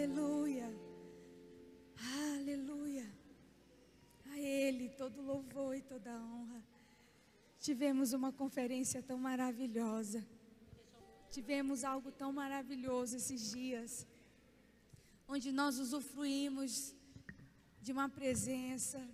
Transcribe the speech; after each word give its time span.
Aleluia. 0.00 0.68
Aleluia. 2.34 3.06
A 4.30 4.38
Ele 4.38 4.88
todo 5.00 5.20
louvor 5.20 5.76
e 5.76 5.82
toda 5.82 6.10
honra. 6.28 6.60
Tivemos 7.66 8.14
uma 8.14 8.32
conferência 8.32 9.02
tão 9.02 9.18
maravilhosa. 9.18 10.26
Tivemos 11.30 11.84
algo 11.84 12.10
tão 12.10 12.32
maravilhoso 12.32 13.18
esses 13.18 13.50
dias, 13.50 14.06
onde 15.28 15.52
nós 15.52 15.78
usufruímos 15.78 16.94
de 17.82 17.92
uma 17.92 18.08
presença 18.08 19.06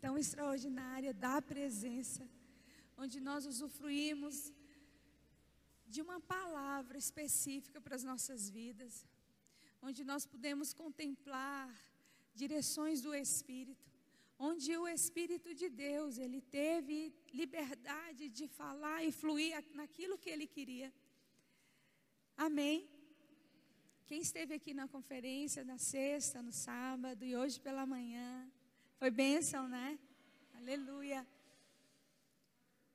tão 0.00 0.16
extraordinária 0.16 1.12
da 1.12 1.42
presença, 1.42 2.26
onde 2.96 3.20
nós 3.20 3.44
usufruímos 3.44 4.50
de 5.86 6.00
uma 6.00 6.20
palavra 6.20 6.96
específica 6.96 7.82
para 7.82 7.96
as 7.96 8.02
nossas 8.02 8.48
vidas, 8.48 9.06
onde 9.86 10.02
nós 10.10 10.24
pudemos 10.32 10.72
contemplar 10.72 11.68
direções 12.34 13.02
do 13.02 13.12
Espírito, 13.14 13.86
onde 14.38 14.70
o 14.76 14.88
Espírito 14.88 15.54
de 15.54 15.68
Deus, 15.68 16.16
ele 16.16 16.40
teve 16.40 17.14
liberdade 17.40 18.30
de 18.30 18.46
falar 18.48 19.04
e 19.04 19.12
fluir 19.12 19.52
naquilo 19.80 20.18
que 20.22 20.30
ele 20.30 20.46
queria. 20.46 20.90
Amém. 22.36 22.88
Quem 24.06 24.20
esteve 24.22 24.54
aqui 24.54 24.72
na 24.72 24.88
conferência 24.88 25.64
na 25.64 25.78
sexta, 25.78 26.42
no 26.42 26.52
sábado 26.52 27.22
e 27.22 27.36
hoje 27.36 27.60
pela 27.60 27.84
manhã, 27.84 28.50
foi 28.98 29.10
bênção, 29.10 29.68
né? 29.68 29.98
Aleluia. 30.54 31.26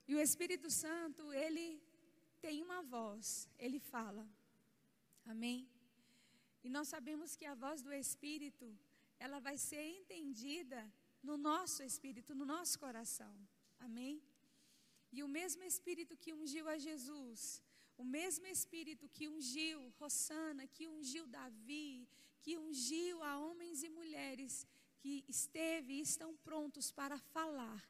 E 0.08 0.16
o 0.16 0.20
Espírito 0.20 0.72
Santo, 0.72 1.32
ele 1.32 1.80
tem 2.42 2.64
uma 2.64 2.82
voz, 2.82 3.48
ele 3.60 3.80
fala. 3.80 4.28
Amém? 5.26 5.70
E 6.64 6.70
nós 6.70 6.88
sabemos 6.88 7.36
que 7.36 7.46
a 7.46 7.56
voz 7.56 7.82
do 7.82 7.94
Espírito, 7.94 8.78
ela 9.20 9.40
vai 9.40 9.58
ser 9.58 9.84
entendida 10.00 10.82
no 11.22 11.38
nosso 11.38 11.84
espírito, 11.84 12.34
no 12.34 12.46
nosso 12.46 12.78
coração. 12.80 13.34
Amém? 13.80 14.22
E 15.12 15.24
o 15.24 15.28
mesmo 15.28 15.64
Espírito 15.64 16.16
que 16.16 16.34
ungiu 16.34 16.68
a 16.70 16.78
Jesus, 16.78 17.62
o 17.98 18.04
mesmo 18.04 18.46
Espírito 18.48 19.10
que 19.10 19.28
ungiu 19.28 19.94
Rossana, 20.00 20.68
que 20.68 20.88
ungiu 20.88 21.26
Davi, 21.28 22.08
que 22.42 22.58
ungiu 22.58 23.24
a 23.24 23.38
homens 23.40 23.84
e 23.84 23.90
mulheres 23.90 24.66
que 25.00 25.24
esteve 25.28 25.94
e 25.94 26.02
estão 26.02 26.36
prontos 26.38 26.92
para 26.92 27.18
falar 27.18 27.82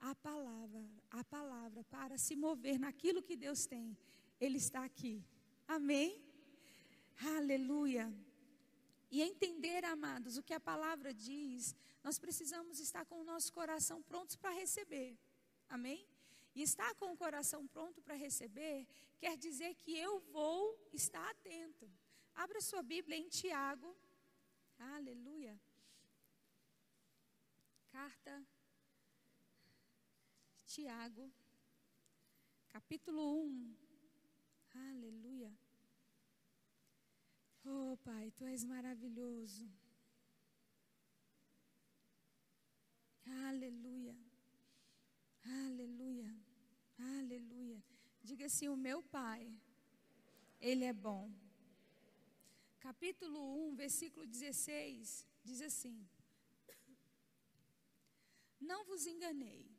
a 0.00 0.14
palavra, 0.16 0.84
a 1.10 1.22
palavra 1.24 1.84
para 1.84 2.18
se 2.18 2.34
mover 2.34 2.78
naquilo 2.78 3.22
que 3.22 3.36
Deus 3.36 3.66
tem. 3.66 3.96
Ele 4.40 4.58
está 4.58 4.84
aqui. 4.84 5.24
Amém? 5.68 6.20
Aleluia. 7.24 8.12
E 9.10 9.20
entender, 9.22 9.84
amados, 9.84 10.36
o 10.36 10.42
que 10.42 10.54
a 10.54 10.60
palavra 10.60 11.12
diz, 11.12 11.74
nós 12.02 12.18
precisamos 12.18 12.80
estar 12.80 13.04
com 13.04 13.20
o 13.20 13.24
nosso 13.24 13.52
coração 13.52 14.02
prontos 14.02 14.36
para 14.36 14.50
receber. 14.50 15.18
Amém? 15.68 16.06
E 16.54 16.62
estar 16.62 16.94
com 16.94 17.12
o 17.12 17.16
coração 17.16 17.66
pronto 17.66 18.00
para 18.02 18.14
receber 18.14 18.86
quer 19.18 19.36
dizer 19.36 19.74
que 19.74 19.96
eu 19.96 20.20
vou 20.32 20.78
estar 20.92 21.30
atento. 21.30 21.90
Abra 22.34 22.60
sua 22.60 22.82
Bíblia 22.82 23.16
em 23.16 23.28
Tiago. 23.28 23.96
Aleluia. 24.78 25.58
Carta 27.90 28.44
Tiago, 30.66 31.30
capítulo 32.70 33.44
1. 33.44 33.76
Aleluia. 34.74 35.52
Oh, 37.64 37.96
Pai, 38.04 38.30
tu 38.32 38.44
és 38.44 38.64
maravilhoso. 38.64 39.68
Aleluia. 43.48 44.16
Aleluia. 45.44 46.34
Aleluia. 46.98 47.82
Diga 48.22 48.46
assim: 48.46 48.68
O 48.68 48.76
meu 48.76 49.02
Pai, 49.02 49.52
Ele 50.60 50.84
é 50.84 50.92
bom. 50.92 51.30
Capítulo 52.80 53.68
1, 53.70 53.76
versículo 53.76 54.26
16, 54.26 55.26
diz 55.44 55.60
assim: 55.60 56.08
Não 58.60 58.84
vos 58.84 59.06
enganei 59.06 59.72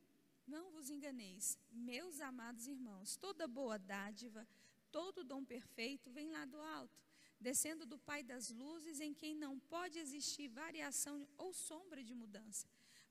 não 0.47 0.71
vos 0.71 0.89
enganeis, 0.89 1.57
meus 1.71 2.19
amados 2.19 2.67
irmãos, 2.67 3.15
toda 3.15 3.47
boa 3.47 3.77
dádiva, 3.79 4.47
todo 4.91 5.23
dom 5.23 5.43
perfeito 5.43 6.11
vem 6.11 6.29
lá 6.29 6.45
do 6.45 6.59
alto, 6.59 7.01
descendo 7.49 7.85
do 7.91 7.97
Pai 8.09 8.21
das 8.31 8.45
luzes, 8.61 8.99
em 9.07 9.13
quem 9.21 9.33
não 9.43 9.53
pode 9.75 9.97
existir 10.05 10.47
variação 10.63 11.17
ou 11.43 11.49
sombra 11.67 12.01
de 12.09 12.15
mudança. 12.21 12.67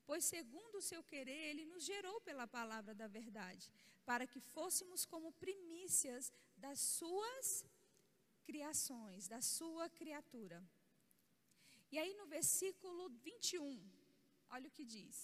Pois, 0.07 0.23
segundo 0.35 0.75
o 0.77 0.85
seu 0.91 1.01
querer, 1.11 1.41
ele 1.49 1.65
nos 1.71 1.83
gerou 1.91 2.17
pela 2.27 2.47
palavra 2.57 2.93
da 3.01 3.07
verdade, 3.19 3.65
para 4.09 4.27
que 4.31 4.41
fôssemos 4.55 5.05
como 5.13 5.37
primícias 5.45 6.31
das 6.65 6.79
suas 6.97 7.47
criações, 8.49 9.27
da 9.33 9.41
sua 9.57 9.85
criatura. 9.99 10.59
E 11.93 11.97
aí 12.01 12.13
no 12.19 12.25
versículo 12.37 13.01
21, 13.27 13.79
olha 14.55 14.67
o 14.67 14.75
que 14.77 14.85
diz: 14.95 15.17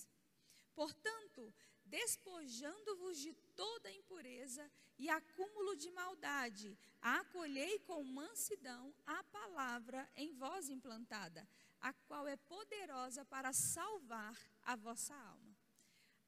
Portanto, 0.79 1.53
despojando-vos 1.83 3.17
de 3.17 3.33
toda 3.61 3.91
impureza 3.91 4.65
e 4.97 5.09
acúmulo 5.09 5.75
de 5.75 5.91
maldade, 5.91 6.77
acolhei 7.01 7.79
com 7.79 8.01
mansidão 8.01 8.95
a 9.05 9.21
palavra 9.25 10.09
em 10.15 10.31
vós 10.31 10.69
implantada, 10.69 11.45
a 11.81 11.91
qual 12.07 12.25
é 12.29 12.37
poderosa 12.37 13.25
para 13.25 13.51
salvar 13.51 14.37
a 14.63 14.77
vossa 14.77 15.13
alma. 15.13 15.53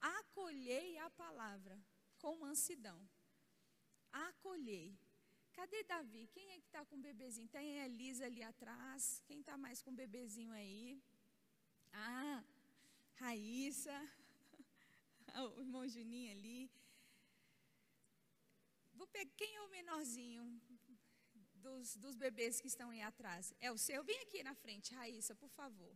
Acolhei 0.01 0.97
a 0.97 1.09
palavra 1.12 1.81
com 2.19 2.35
mansidão. 2.35 3.00
Acolhei. 4.12 5.00
Cadê 5.53 5.81
Davi? 5.83 6.28
Quem 6.33 6.51
é 6.51 6.59
que 6.59 6.68
está 6.68 6.83
com 6.83 6.97
o 6.97 7.06
bebezinho? 7.07 7.47
Tem 7.47 7.79
a 7.79 7.85
Elisa 7.85 8.25
ali 8.25 8.44
atrás. 8.44 9.23
Quem 9.25 9.39
está 9.39 9.57
mais 9.57 9.81
com 9.81 9.91
o 9.91 10.00
bebezinho 10.03 10.51
aí? 10.51 11.01
Ah, 11.94 12.44
Raíssa. 13.16 13.97
o 15.56 15.62
irmão 15.62 15.88
Juninho 15.88 16.31
ali. 16.31 16.72
Vou 18.94 19.08
pegar, 19.08 19.31
quem 19.36 19.56
é 19.56 19.62
o 19.62 19.69
menorzinho 19.69 20.44
dos, 21.56 21.96
dos 21.97 22.16
bebês 22.16 22.59
que 22.59 22.68
estão 22.68 22.90
aí 22.90 23.02
atrás? 23.02 23.53
É 23.59 23.72
o 23.72 23.78
seu? 23.78 24.03
Vem 24.03 24.19
aqui 24.22 24.44
na 24.44 24.53
frente, 24.53 24.94
Raíssa, 24.94 25.36
por 25.36 25.50
favor. 25.50 25.96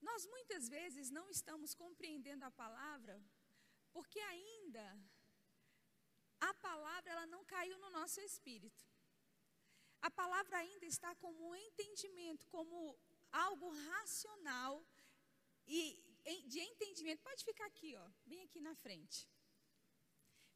Nós 0.00 0.26
muitas 0.26 0.68
vezes 0.68 1.10
não 1.10 1.28
estamos 1.30 1.74
compreendendo 1.74 2.44
a 2.44 2.50
palavra 2.50 3.22
porque 3.92 4.18
ainda 4.18 4.98
a 6.40 6.54
palavra 6.54 7.12
ela 7.12 7.26
não 7.26 7.44
caiu 7.44 7.78
no 7.78 7.90
nosso 7.90 8.20
espírito. 8.20 8.84
A 10.00 10.10
palavra 10.10 10.58
ainda 10.58 10.86
está 10.86 11.14
como 11.16 11.50
um 11.50 11.54
entendimento, 11.54 12.46
como 12.48 12.98
algo 13.30 13.68
racional 13.90 14.84
e 15.66 16.02
de 16.46 16.60
entendimento, 16.60 17.22
pode 17.22 17.44
ficar 17.44 17.66
aqui, 17.66 17.94
ó, 17.96 18.10
bem 18.24 18.42
aqui 18.42 18.60
na 18.60 18.74
frente. 18.74 19.28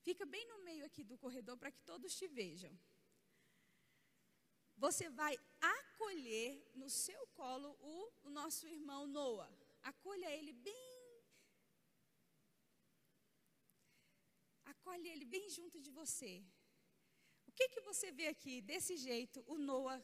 Fica 0.03 0.25
bem 0.25 0.47
no 0.47 0.59
meio 0.63 0.85
aqui 0.85 1.03
do 1.03 1.19
corredor 1.19 1.57
para 1.57 1.71
que 1.71 1.81
todos 1.81 2.15
te 2.15 2.29
vejam. 2.29 2.73
Você 4.77 5.09
vai 5.11 5.37
acolher 5.61 6.71
no 6.75 6.89
seu 6.89 7.27
colo 7.29 7.71
o, 7.81 8.13
o 8.25 8.31
nosso 8.31 8.69
irmão 8.69 9.07
Noah. 9.07 9.51
Acolha 9.83 10.31
ele 10.31 10.53
bem. 10.53 11.25
Acolhe 14.67 15.09
ele 15.09 15.25
bem 15.25 15.49
junto 15.51 15.81
de 15.81 15.91
você. 15.91 16.45
O 17.49 17.53
que, 17.53 17.69
que 17.69 17.81
você 17.81 18.13
vê 18.13 18.29
aqui, 18.29 18.61
desse 18.61 18.97
jeito, 18.97 19.43
o 19.47 19.57
Noah, 19.59 20.01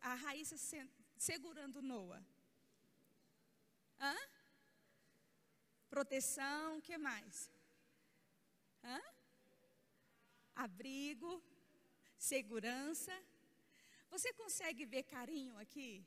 a 0.00 0.14
Raíssa 0.14 0.56
segurando 1.16 1.76
o 1.76 1.82
Noah? 1.82 2.24
Hã? 4.00 4.16
Proteção, 5.94 6.78
o 6.78 6.82
que 6.86 6.96
mais? 6.98 7.48
Hã? 8.82 9.00
Abrigo, 10.64 11.30
segurança. 12.18 13.14
Você 14.10 14.32
consegue 14.32 14.84
ver 14.84 15.04
carinho 15.04 15.56
aqui? 15.56 16.04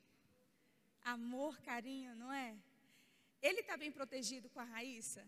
Amor, 1.16 1.54
carinho, 1.62 2.14
não 2.18 2.34
é? 2.34 2.50
Ele 3.42 3.62
está 3.62 3.78
bem 3.78 3.90
protegido 3.90 4.50
com 4.50 4.60
a 4.60 4.66
Raíssa? 4.76 5.26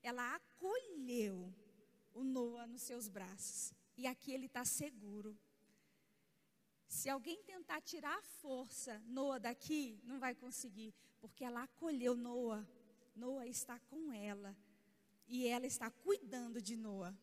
Ela 0.00 0.36
acolheu 0.36 1.52
o 2.14 2.22
Noah 2.22 2.68
nos 2.68 2.82
seus 2.82 3.08
braços. 3.08 3.74
E 3.96 4.06
aqui 4.06 4.30
ele 4.32 4.46
está 4.46 4.64
seguro. 4.64 5.36
Se 6.86 7.08
alguém 7.08 7.42
tentar 7.42 7.80
tirar 7.80 8.16
a 8.16 8.28
força 8.42 9.02
Noah 9.06 9.40
daqui, 9.40 9.98
não 10.04 10.20
vai 10.20 10.36
conseguir, 10.36 10.94
porque 11.20 11.44
ela 11.44 11.64
acolheu 11.64 12.14
Noah 12.14 12.64
Noa 13.20 13.46
está 13.46 13.78
com 13.90 14.10
ela 14.10 14.56
e 15.28 15.46
ela 15.46 15.66
está 15.66 15.90
cuidando 15.90 16.58
de 16.68 16.74
Noa. 16.74 17.14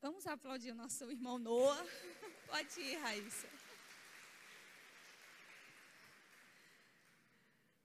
Vamos 0.00 0.24
aplaudir 0.28 0.70
o 0.70 0.80
nosso 0.82 1.10
irmão 1.10 1.38
Noah. 1.38 1.84
Pode 2.46 2.80
ir, 2.80 2.96
Raíssa. 2.98 3.48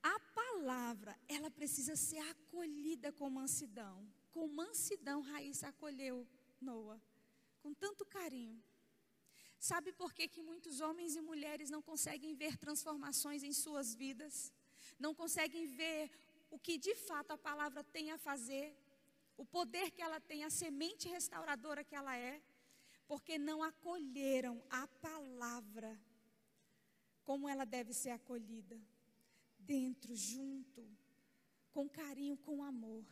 A 0.04 0.20
palavra, 0.42 1.18
ela 1.28 1.50
precisa 1.50 1.96
ser 1.96 2.20
acolhida 2.34 3.12
com 3.12 3.28
mansidão. 3.28 4.08
Com 4.32 4.48
mansidão, 4.48 5.22
Raíssa 5.22 5.70
acolheu 5.70 6.28
Noah. 6.70 7.02
Com 7.64 7.74
tanto 7.74 8.06
carinho. 8.06 8.64
Sabe 9.58 9.92
por 9.92 10.14
que, 10.14 10.28
que 10.28 10.44
muitos 10.44 10.82
homens 10.82 11.16
e 11.16 11.22
mulheres 11.22 11.72
não 11.72 11.82
conseguem 11.82 12.36
ver 12.36 12.58
transformações 12.58 13.42
em 13.42 13.54
suas 13.54 13.96
vidas? 13.96 14.54
Não 15.00 15.14
conseguem 15.16 15.66
ver 15.66 16.10
o 16.50 16.60
que 16.60 16.78
de 16.78 16.96
fato 16.96 17.32
a 17.32 17.38
palavra 17.38 17.84
tem 17.84 18.12
a 18.12 18.18
fazer, 18.18 18.76
o 19.38 19.46
poder 19.46 19.92
que 19.92 20.02
ela 20.02 20.20
tem, 20.20 20.44
a 20.44 20.50
semente 20.50 21.08
restauradora 21.08 21.84
que 21.84 21.96
ela 21.96 22.16
é, 22.16 22.42
porque 23.08 23.38
não 23.38 23.64
acolheram 23.64 24.64
a 24.70 24.88
palavra 24.88 26.00
como 27.24 27.48
ela 27.48 27.66
deve 27.66 27.94
ser 27.94 28.12
acolhida, 28.12 28.80
dentro, 29.58 30.16
junto, 30.16 30.86
com 31.72 31.88
carinho, 31.90 32.38
com 32.38 32.64
amor. 32.64 33.06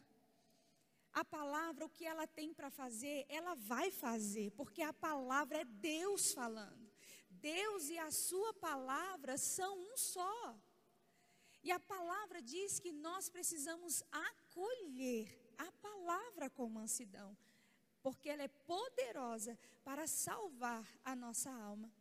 A 1.14 1.24
palavra, 1.24 1.86
o 1.86 1.90
que 1.90 2.06
ela 2.06 2.28
tem 2.28 2.54
para 2.54 2.70
fazer, 2.70 3.26
ela 3.30 3.56
vai 3.56 3.92
fazer, 3.92 4.52
porque 4.52 4.82
a 4.82 4.94
palavra 4.94 5.60
é 5.62 5.66
Deus 5.66 6.34
falando. 6.34 6.90
Deus 7.30 7.90
e 7.90 7.98
a 7.98 8.12
sua 8.12 8.54
palavra 8.54 9.38
são 9.38 9.78
um 9.78 9.98
só. 9.98 10.60
E 11.64 11.72
a 11.72 11.80
palavra 11.80 12.42
diz 12.42 12.80
que 12.80 12.92
nós 12.92 13.30
precisamos 13.30 14.04
acolher 14.12 15.28
a 15.58 15.72
palavra 15.74 16.50
com 16.50 16.70
mansidão, 16.70 17.38
porque 18.02 18.30
ela 18.30 18.44
é 18.44 18.48
poderosa 18.48 19.58
para 19.84 20.08
salvar 20.08 20.88
a 21.04 21.16
nossa 21.16 21.52
alma. 21.52 21.92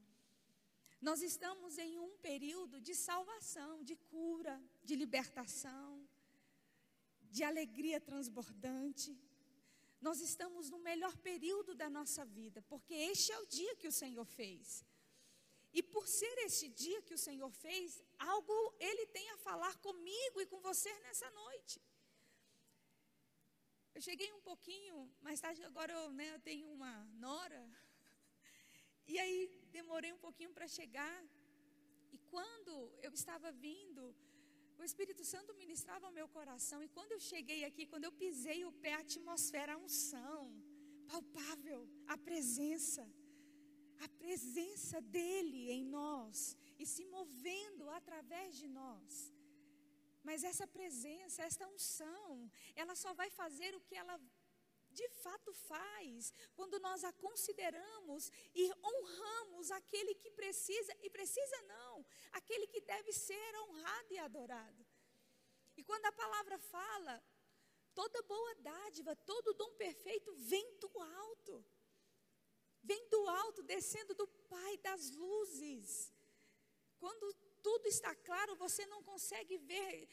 Nós 1.01 1.23
estamos 1.23 1.79
em 1.79 1.99
um 1.99 2.17
período 2.19 2.81
de 2.81 2.95
salvação, 2.95 3.83
de 3.83 3.97
cura, 3.97 4.61
de 4.85 4.95
libertação 4.97 6.09
de 7.31 7.45
alegria 7.45 8.01
transbordante. 8.01 9.17
Nós 10.01 10.21
estamos 10.21 10.71
no 10.71 10.79
melhor 10.79 11.17
período 11.19 11.75
da 11.75 11.91
nossa 11.91 12.25
vida, 12.25 12.63
porque 12.63 12.95
este 12.95 13.33
é 13.33 13.39
o 13.39 13.47
dia 13.47 13.77
que 13.77 13.89
o 13.89 13.93
Senhor 13.93 14.25
fez. 14.25 14.85
E 15.73 15.83
por 15.83 16.07
ser 16.07 16.37
este 16.39 16.69
dia 16.69 17.03
que 17.03 17.15
o 17.15 17.19
Senhor 17.19 17.51
fez, 17.51 18.03
algo 18.19 18.75
Ele 18.79 19.07
tem 19.07 19.31
a 19.31 19.39
falar 19.39 19.77
comigo 19.79 20.41
e 20.41 20.47
com 20.47 20.61
você 20.61 20.93
nessa 21.01 21.31
noite. 21.31 21.81
Eu 23.95 24.01
cheguei 24.01 24.33
um 24.33 24.41
pouquinho, 24.41 24.97
mais 25.21 25.41
tarde 25.41 25.63
agora 25.65 25.93
eu, 25.93 26.11
né, 26.13 26.27
eu 26.35 26.41
tenho 26.41 26.69
uma 26.73 26.93
nora. 27.27 27.63
E 29.11 29.19
aí 29.19 29.39
demorei 29.73 30.13
um 30.13 30.19
pouquinho 30.19 30.53
para 30.53 30.69
chegar. 30.69 31.19
E 32.13 32.19
quando 32.33 32.73
eu 33.07 33.11
estava 33.11 33.51
vindo, 33.51 34.15
o 34.79 34.85
Espírito 34.85 35.25
Santo 35.25 35.55
ministrava 35.55 36.07
ao 36.07 36.13
meu 36.13 36.29
coração. 36.29 36.83
E 36.83 36.89
quando 36.97 37.13
eu 37.13 37.21
cheguei 37.29 37.65
aqui, 37.65 37.87
quando 37.87 38.05
eu 38.05 38.13
pisei 38.13 38.65
o 38.67 38.73
pé, 38.83 38.93
a 38.95 38.99
atmosfera, 38.99 39.73
a 39.75 39.79
unção, 39.79 40.43
palpável, 41.09 41.81
a 42.07 42.17
presença, 42.17 43.05
a 44.01 44.09
presença 44.09 45.01
dele 45.01 45.71
em 45.71 45.85
nós 45.85 46.57
e 46.79 46.87
se 46.87 47.05
movendo 47.07 47.89
através 47.91 48.57
de 48.57 48.69
nós. 48.69 49.33
Mas 50.23 50.45
essa 50.45 50.67
presença, 50.67 51.43
esta 51.43 51.67
unção, 51.67 52.51
ela 52.75 52.95
só 52.95 53.13
vai 53.15 53.31
fazer 53.31 53.75
o 53.75 53.81
que 53.81 53.95
ela 53.95 54.21
de 54.91 55.09
fato 55.23 55.53
faz 55.53 56.33
quando 56.55 56.81
nós 56.81 57.05
a 57.05 57.13
consideramos 57.13 58.33
e 58.55 58.71
honramos 58.83 59.71
aquele 59.71 60.15
que 60.15 60.31
precisa, 60.31 60.93
e 61.03 61.11
precisa 61.11 61.63
não, 61.63 62.05
aquele 62.33 62.67
que 62.67 62.81
deve 62.81 63.13
ser 63.13 63.51
honrado 63.63 64.13
e 64.13 64.19
adorado. 64.19 64.87
E 65.77 65.85
quando 65.85 66.07
a 66.07 66.13
palavra 66.13 66.59
fala, 66.59 67.23
toda 67.95 68.23
boa 68.23 68.55
dádiva, 68.57 69.15
todo 69.15 69.55
dom 69.55 69.73
perfeito 69.75 70.33
vem 70.35 70.79
do 70.79 70.91
alto. 71.01 71.65
Vem 72.91 73.03
do 73.15 73.23
alto, 73.29 73.63
descendo 73.63 74.15
do 74.15 74.27
Pai 74.55 74.73
das 74.79 75.11
luzes. 75.23 76.13
Quando 77.03 77.27
tudo 77.63 77.87
está 77.87 78.15
claro, 78.29 78.57
você 78.65 78.87
não 78.87 79.03
consegue 79.11 79.57
ver. 79.59 80.09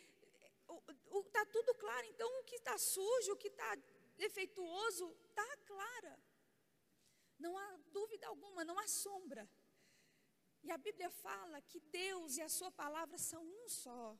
Está 1.27 1.45
tudo 1.55 1.73
claro, 1.75 2.05
então 2.07 2.29
o 2.39 2.43
que 2.43 2.55
está 2.55 2.77
sujo, 2.77 3.31
o 3.33 3.37
que 3.37 3.47
está 3.47 3.71
defeituoso, 4.17 5.05
está 5.29 5.49
clara. 5.71 6.19
Não 7.39 7.57
há 7.57 7.69
dúvida 7.97 8.27
alguma, 8.27 8.65
não 8.65 8.77
há 8.79 8.87
sombra. 8.87 9.49
E 10.63 10.71
a 10.71 10.77
Bíblia 10.77 11.09
fala 11.09 11.61
que 11.61 11.79
Deus 11.79 12.35
e 12.35 12.41
a 12.41 12.49
Sua 12.49 12.71
palavra 12.71 13.17
são 13.17 13.43
um 13.59 13.69
só. 13.69 14.17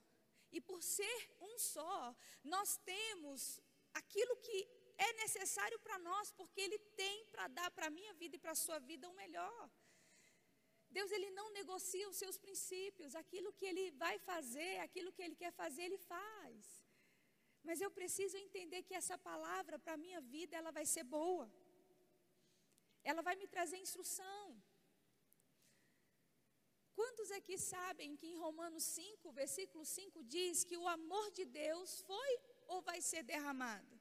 E 0.51 0.61
por 0.61 0.81
ser 0.81 1.17
um 1.41 1.57
só, 1.57 2.15
nós 2.43 2.77
temos 2.93 3.59
aquilo 3.93 4.37
que 4.37 4.57
é 4.97 5.13
necessário 5.13 5.79
para 5.79 5.97
nós, 5.99 6.31
porque 6.31 6.61
Ele 6.61 6.79
tem 7.01 7.25
para 7.25 7.47
dar 7.47 7.69
para 7.71 7.87
a 7.87 7.95
minha 7.97 8.13
vida 8.13 8.35
e 8.35 8.39
para 8.39 8.51
a 8.51 8.63
sua 8.65 8.79
vida 8.79 9.09
o 9.09 9.13
melhor. 9.13 9.69
Deus 10.97 11.11
ele 11.15 11.29
não 11.37 11.47
negocia 11.59 12.09
os 12.09 12.17
seus 12.21 12.37
princípios, 12.43 13.15
aquilo 13.21 13.51
que 13.57 13.65
ele 13.71 13.85
vai 14.03 14.17
fazer, 14.29 14.73
aquilo 14.79 15.11
que 15.15 15.23
ele 15.25 15.35
quer 15.41 15.51
fazer, 15.61 15.81
ele 15.83 15.97
faz. 15.97 16.61
Mas 17.67 17.81
eu 17.81 17.89
preciso 17.99 18.37
entender 18.37 18.81
que 18.83 18.97
essa 19.01 19.17
palavra 19.29 19.77
para 19.83 19.93
a 19.95 20.03
minha 20.05 20.21
vida, 20.21 20.55
ela 20.55 20.71
vai 20.77 20.85
ser 20.93 21.03
boa. 21.03 21.47
Ela 23.03 23.21
vai 23.27 23.35
me 23.41 23.47
trazer 23.55 23.77
instrução. 23.77 24.43
Quantos 26.99 27.29
aqui 27.37 27.57
sabem 27.57 28.15
que 28.15 28.27
em 28.27 28.37
Romanos 28.45 28.83
5, 28.83 29.31
versículo 29.41 29.83
5 29.83 30.23
diz 30.23 30.63
que 30.63 30.77
o 30.77 30.87
amor 30.87 31.29
de 31.31 31.43
Deus 31.43 31.99
foi 32.09 32.31
ou 32.67 32.81
vai 32.81 33.01
ser 33.01 33.23
derramado? 33.23 33.94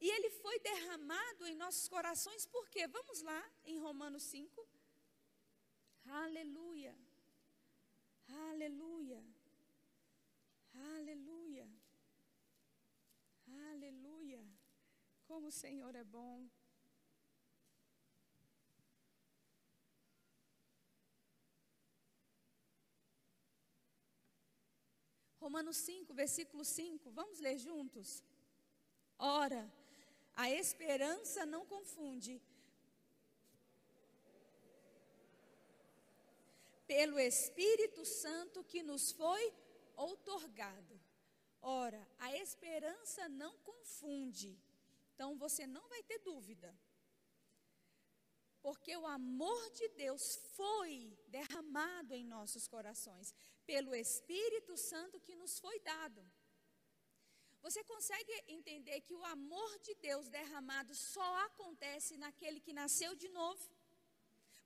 E 0.00 0.08
ele 0.08 0.30
foi 0.30 0.58
derramado 0.60 1.46
em 1.46 1.54
nossos 1.54 1.86
corações 1.86 2.46
por 2.46 2.68
quê? 2.70 2.86
Vamos 2.86 3.20
lá 3.22 3.42
em 3.64 3.78
Romanos 3.78 4.22
5. 4.22 4.66
Aleluia. 6.06 6.96
Aleluia. 8.28 9.22
Aleluia. 10.72 11.68
Aleluia. 13.70 14.42
Como 15.26 15.48
o 15.48 15.52
Senhor 15.52 15.94
é 15.94 16.04
bom. 16.04 16.48
Romanos 25.40 25.76
5, 25.78 26.14
versículo 26.14 26.64
5. 26.64 27.10
Vamos 27.10 27.38
ler 27.38 27.58
juntos? 27.58 28.22
Ora, 29.18 29.62
a 30.42 30.48
esperança 30.50 31.44
não 31.44 31.66
confunde. 31.66 32.40
Pelo 36.86 37.18
Espírito 37.18 38.06
Santo 38.06 38.64
que 38.64 38.82
nos 38.82 39.12
foi 39.12 39.52
outorgado. 39.96 40.98
Ora, 41.60 42.02
a 42.18 42.34
esperança 42.38 43.28
não 43.28 43.54
confunde. 43.58 44.58
Então 45.12 45.36
você 45.36 45.66
não 45.66 45.86
vai 45.90 46.02
ter 46.04 46.20
dúvida. 46.20 46.74
Porque 48.62 48.96
o 48.96 49.06
amor 49.06 49.62
de 49.72 49.88
Deus 49.90 50.36
foi 50.56 51.18
derramado 51.28 52.14
em 52.14 52.24
nossos 52.24 52.66
corações 52.66 53.34
pelo 53.66 53.94
Espírito 53.94 54.74
Santo 54.78 55.20
que 55.20 55.34
nos 55.34 55.58
foi 55.58 55.78
dado. 55.80 56.22
Você 57.62 57.82
consegue 57.84 58.32
entender 58.48 59.00
que 59.02 59.14
o 59.14 59.24
amor 59.24 59.78
de 59.80 59.94
Deus 60.06 60.28
derramado 60.28 60.94
só 60.94 61.30
acontece 61.48 62.16
naquele 62.16 62.60
que 62.60 62.72
nasceu 62.72 63.14
de 63.14 63.28
novo? 63.28 63.64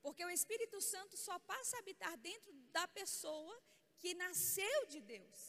Porque 0.04 0.24
o 0.24 0.30
Espírito 0.30 0.80
Santo 0.80 1.16
só 1.16 1.38
passa 1.38 1.76
a 1.76 1.80
habitar 1.80 2.16
dentro 2.18 2.52
da 2.76 2.86
pessoa 2.88 3.56
que 3.98 4.14
nasceu 4.14 4.86
de 4.86 5.00
Deus. 5.00 5.40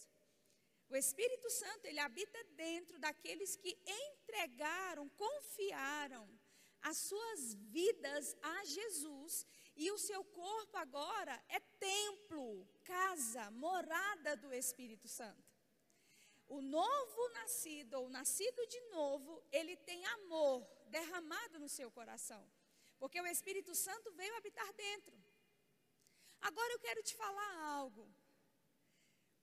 O 0.90 0.96
Espírito 0.96 1.50
Santo, 1.50 1.86
ele 1.86 2.00
habita 2.00 2.44
dentro 2.66 2.98
daqueles 3.00 3.56
que 3.56 3.78
entregaram, 3.86 5.10
confiaram 5.10 6.28
as 6.82 6.98
suas 6.98 7.56
vidas 7.56 8.36
a 8.42 8.66
Jesus 8.66 9.46
e 9.76 9.92
o 9.92 9.98
seu 9.98 10.24
corpo 10.24 10.78
agora 10.78 11.44
é 11.50 11.60
templo, 11.60 12.68
casa, 12.84 13.50
morada 13.52 14.38
do 14.38 14.54
Espírito 14.54 15.08
Santo. 15.08 15.45
O 16.48 16.62
novo 16.62 17.30
nascido, 17.30 17.96
ou 17.96 18.10
nascido 18.10 18.66
de 18.68 18.80
novo, 18.92 19.44
ele 19.52 19.76
tem 19.78 20.06
amor 20.06 20.66
derramado 20.88 21.60
no 21.60 21.68
seu 21.68 21.90
coração, 21.90 22.44
porque 23.00 23.20
o 23.20 23.28
Espírito 23.28 23.74
Santo 23.74 24.12
veio 24.14 24.38
habitar 24.38 24.72
dentro. 24.74 25.18
Agora 26.42 26.74
eu 26.74 26.80
quero 26.80 27.02
te 27.02 27.16
falar 27.16 27.54
algo. 27.80 28.08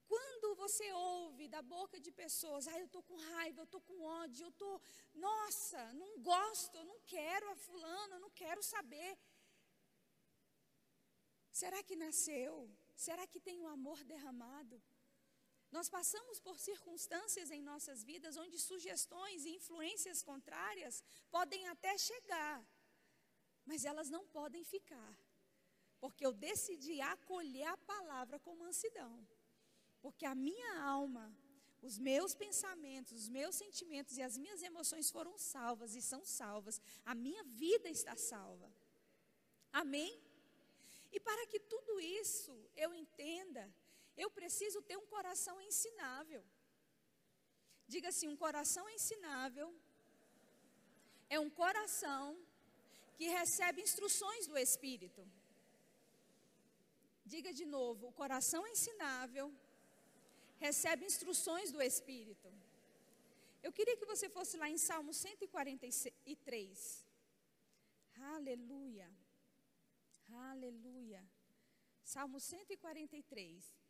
Quando 0.06 0.54
você 0.54 0.92
ouve 0.92 1.48
da 1.48 1.62
boca 1.62 1.98
de 1.98 2.12
pessoas, 2.12 2.68
ah, 2.68 2.78
eu 2.78 2.86
estou 2.86 3.02
com 3.02 3.16
raiva, 3.16 3.60
eu 3.60 3.64
estou 3.64 3.80
com 3.80 4.02
ódio, 4.02 4.44
eu 4.44 4.50
estou, 4.50 4.80
nossa, 5.14 5.92
não 5.94 6.20
gosto, 6.20 6.76
eu 6.76 6.84
não 6.84 7.00
quero 7.00 7.50
a 7.50 7.56
fulano, 7.56 8.14
eu 8.14 8.20
não 8.20 8.30
quero 8.30 8.62
saber. 8.62 9.18
Será 11.50 11.82
que 11.82 11.96
nasceu? 11.96 12.70
Será 12.94 13.26
que 13.26 13.40
tem 13.40 13.58
o 13.58 13.64
um 13.64 13.68
amor 13.68 14.04
derramado? 14.04 14.82
Nós 15.72 15.88
passamos 15.88 16.38
por 16.38 16.56
circunstâncias 16.58 17.50
em 17.50 17.62
nossas 17.62 18.04
vidas 18.04 18.36
onde 18.36 18.58
sugestões 18.58 19.44
e 19.44 19.56
influências 19.56 20.22
contrárias 20.22 21.02
podem 21.30 21.66
até 21.68 21.96
chegar, 21.98 22.58
mas 23.64 23.84
elas 23.84 24.10
não 24.10 24.24
podem 24.26 24.64
ficar, 24.64 25.12
porque 25.98 26.24
eu 26.26 26.32
decidi 26.32 27.00
acolher 27.00 27.68
a 27.68 27.76
palavra 27.78 28.38
com 28.38 28.54
mansidão 28.54 29.26
porque 30.02 30.26
a 30.26 30.34
minha 30.34 30.80
alma, 30.82 31.34
os 31.80 31.96
meus 31.96 32.34
pensamentos, 32.34 33.12
os 33.12 33.28
meus 33.28 33.54
sentimentos 33.54 34.18
e 34.18 34.22
as 34.22 34.36
minhas 34.36 34.60
emoções 34.62 35.10
foram 35.10 35.38
salvas 35.38 35.94
e 35.94 36.02
são 36.02 36.24
salvas. 36.24 36.80
A 37.04 37.14
minha 37.14 37.42
vida 37.44 37.88
está 37.88 38.16
salva. 38.16 38.68
Amém? 39.72 40.20
E 41.12 41.20
para 41.20 41.46
que 41.46 41.60
tudo 41.60 42.00
isso 42.00 42.52
eu 42.76 42.92
entenda, 42.92 43.72
eu 44.16 44.30
preciso 44.30 44.80
ter 44.82 44.96
um 44.96 45.06
coração 45.06 45.60
ensinável. 45.60 46.42
Diga 47.88 48.08
assim: 48.08 48.28
um 48.28 48.36
coração 48.36 48.88
ensinável 48.90 49.68
é 51.28 51.38
um 51.40 51.50
coração 51.50 52.24
que 53.16 53.26
recebe 53.28 53.80
instruções 53.80 54.46
do 54.46 54.56
Espírito. 54.58 55.22
Diga 57.24 57.52
de 57.52 57.64
novo: 57.64 58.08
o 58.08 58.12
coração 58.12 58.66
ensinável 58.66 59.46
recebe 60.66 61.04
instruções 61.04 61.70
do 61.72 61.80
Espírito. 61.90 62.48
Eu 63.62 63.72
queria 63.72 63.96
que 63.96 64.10
você 64.12 64.28
fosse 64.28 64.56
lá 64.62 64.68
em 64.68 64.78
Salmo 64.88 65.12
143. 65.14 67.06
Aleluia. 68.34 69.08
Aleluia. 70.50 71.22
Salmo 72.02 72.38
143. 72.40 73.81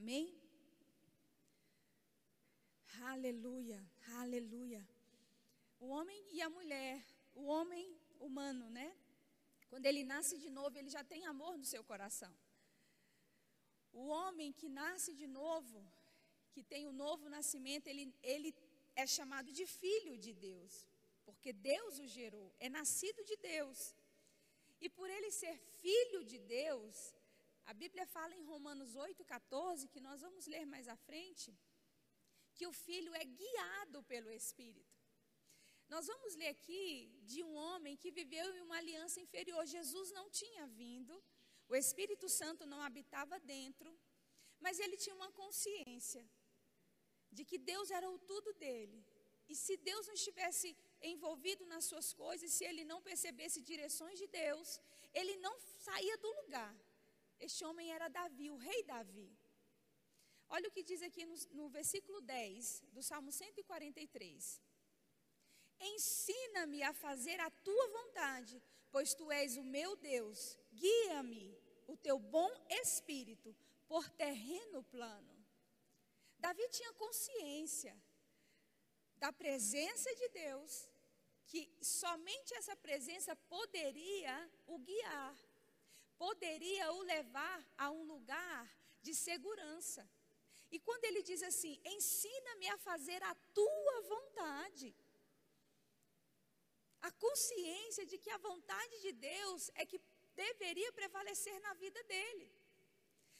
Amém? 0.00 0.26
Aleluia, 3.12 3.78
aleluia. 4.20 4.82
O 5.78 5.88
homem 5.96 6.18
e 6.36 6.40
a 6.40 6.48
mulher, 6.48 7.04
o 7.34 7.44
homem 7.54 7.84
humano, 8.18 8.70
né? 8.70 8.88
Quando 9.68 9.84
ele 9.84 10.02
nasce 10.12 10.38
de 10.38 10.48
novo, 10.48 10.78
ele 10.78 10.88
já 10.88 11.04
tem 11.04 11.26
amor 11.26 11.58
no 11.58 11.66
seu 11.66 11.84
coração. 11.84 12.32
O 13.92 14.06
homem 14.06 14.54
que 14.54 14.70
nasce 14.70 15.12
de 15.14 15.26
novo, 15.26 15.78
que 16.54 16.62
tem 16.62 16.86
o 16.86 16.92
novo 17.04 17.28
nascimento, 17.28 17.86
ele, 17.86 18.06
ele 18.22 18.54
é 18.96 19.06
chamado 19.06 19.52
de 19.52 19.66
filho 19.66 20.16
de 20.16 20.32
Deus, 20.32 20.86
porque 21.26 21.52
Deus 21.52 21.98
o 21.98 22.06
gerou, 22.06 22.50
é 22.58 22.70
nascido 22.70 23.22
de 23.22 23.36
Deus. 23.36 23.94
E 24.80 24.88
por 24.88 25.10
ele 25.10 25.30
ser 25.30 25.58
filho 25.82 26.24
de 26.24 26.38
Deus, 26.38 27.14
a 27.66 27.72
Bíblia 27.74 28.06
fala 28.06 28.34
em 28.34 28.44
Romanos 28.44 28.96
8,14, 28.96 29.88
que 29.88 30.00
nós 30.00 30.20
vamos 30.20 30.46
ler 30.46 30.64
mais 30.66 30.88
à 30.88 30.96
frente, 30.96 31.56
que 32.54 32.66
o 32.66 32.72
filho 32.72 33.14
é 33.14 33.24
guiado 33.24 34.02
pelo 34.04 34.30
Espírito. 34.30 34.98
Nós 35.88 36.06
vamos 36.06 36.34
ler 36.36 36.48
aqui 36.48 37.10
de 37.22 37.42
um 37.42 37.54
homem 37.54 37.96
que 37.96 38.10
viveu 38.10 38.46
em 38.54 38.60
uma 38.60 38.76
aliança 38.76 39.20
inferior. 39.20 39.66
Jesus 39.66 40.10
não 40.12 40.26
tinha 40.30 40.66
vindo, 40.66 41.14
o 41.68 41.74
Espírito 41.74 42.28
Santo 42.28 42.64
não 42.64 42.80
habitava 42.80 43.38
dentro, 43.40 43.90
mas 44.60 44.78
ele 44.78 44.96
tinha 44.96 45.16
uma 45.16 45.32
consciência 45.32 46.24
de 47.32 47.44
que 47.44 47.58
Deus 47.58 47.90
era 47.90 48.08
o 48.10 48.18
tudo 48.18 48.52
dele. 48.54 49.04
E 49.48 49.54
se 49.56 49.76
Deus 49.76 50.06
não 50.06 50.14
estivesse 50.14 50.76
envolvido 51.02 51.64
nas 51.66 51.84
suas 51.84 52.12
coisas, 52.12 52.52
se 52.52 52.64
ele 52.64 52.84
não 52.84 53.00
percebesse 53.02 53.60
direções 53.60 54.16
de 54.18 54.28
Deus, 54.28 54.80
ele 55.12 55.36
não 55.38 55.54
saía 55.86 56.16
do 56.18 56.30
lugar. 56.42 56.72
Este 57.40 57.64
homem 57.64 57.90
era 57.90 58.08
Davi, 58.08 58.50
o 58.50 58.56
rei 58.56 58.82
Davi. 58.84 59.30
Olha 60.48 60.68
o 60.68 60.70
que 60.70 60.82
diz 60.82 61.00
aqui 61.02 61.24
no, 61.24 61.34
no 61.52 61.68
versículo 61.68 62.20
10 62.20 62.82
do 62.92 63.02
Salmo 63.02 63.32
143. 63.32 64.60
Ensina-me 65.80 66.82
a 66.82 66.92
fazer 66.92 67.40
a 67.40 67.50
tua 67.50 67.88
vontade, 67.88 68.62
pois 68.90 69.14
tu 69.14 69.30
és 69.32 69.56
o 69.56 69.64
meu 69.64 69.96
Deus. 69.96 70.58
Guia-me, 70.72 71.56
o 71.86 71.96
teu 71.96 72.18
bom 72.18 72.50
espírito, 72.68 73.56
por 73.88 74.08
terreno 74.10 74.82
plano. 74.84 75.34
Davi 76.38 76.68
tinha 76.68 76.92
consciência 76.94 77.96
da 79.16 79.32
presença 79.32 80.14
de 80.14 80.28
Deus, 80.28 80.88
que 81.46 81.70
somente 81.82 82.54
essa 82.54 82.76
presença 82.76 83.34
poderia 83.36 84.50
o 84.66 84.78
guiar, 84.78 85.36
poderia 86.24 86.86
o 86.96 87.02
levar 87.14 87.60
a 87.84 87.86
um 87.98 88.02
lugar 88.14 88.62
de 89.06 89.12
segurança. 89.26 90.02
E 90.74 90.78
quando 90.86 91.04
ele 91.08 91.22
diz 91.30 91.42
assim: 91.50 91.74
ensina-me 91.94 92.68
a 92.74 92.78
fazer 92.88 93.20
a 93.30 93.34
tua 93.58 93.96
vontade 94.14 94.90
a 97.08 97.10
consciência 97.26 98.04
de 98.10 98.16
que 98.22 98.30
a 98.30 98.42
vontade 98.48 99.00
de 99.04 99.12
Deus 99.12 99.70
é 99.74 99.84
que 99.90 100.00
deveria 100.34 100.92
prevalecer 100.92 101.58
na 101.60 101.72
vida 101.74 102.02
dele. 102.04 102.46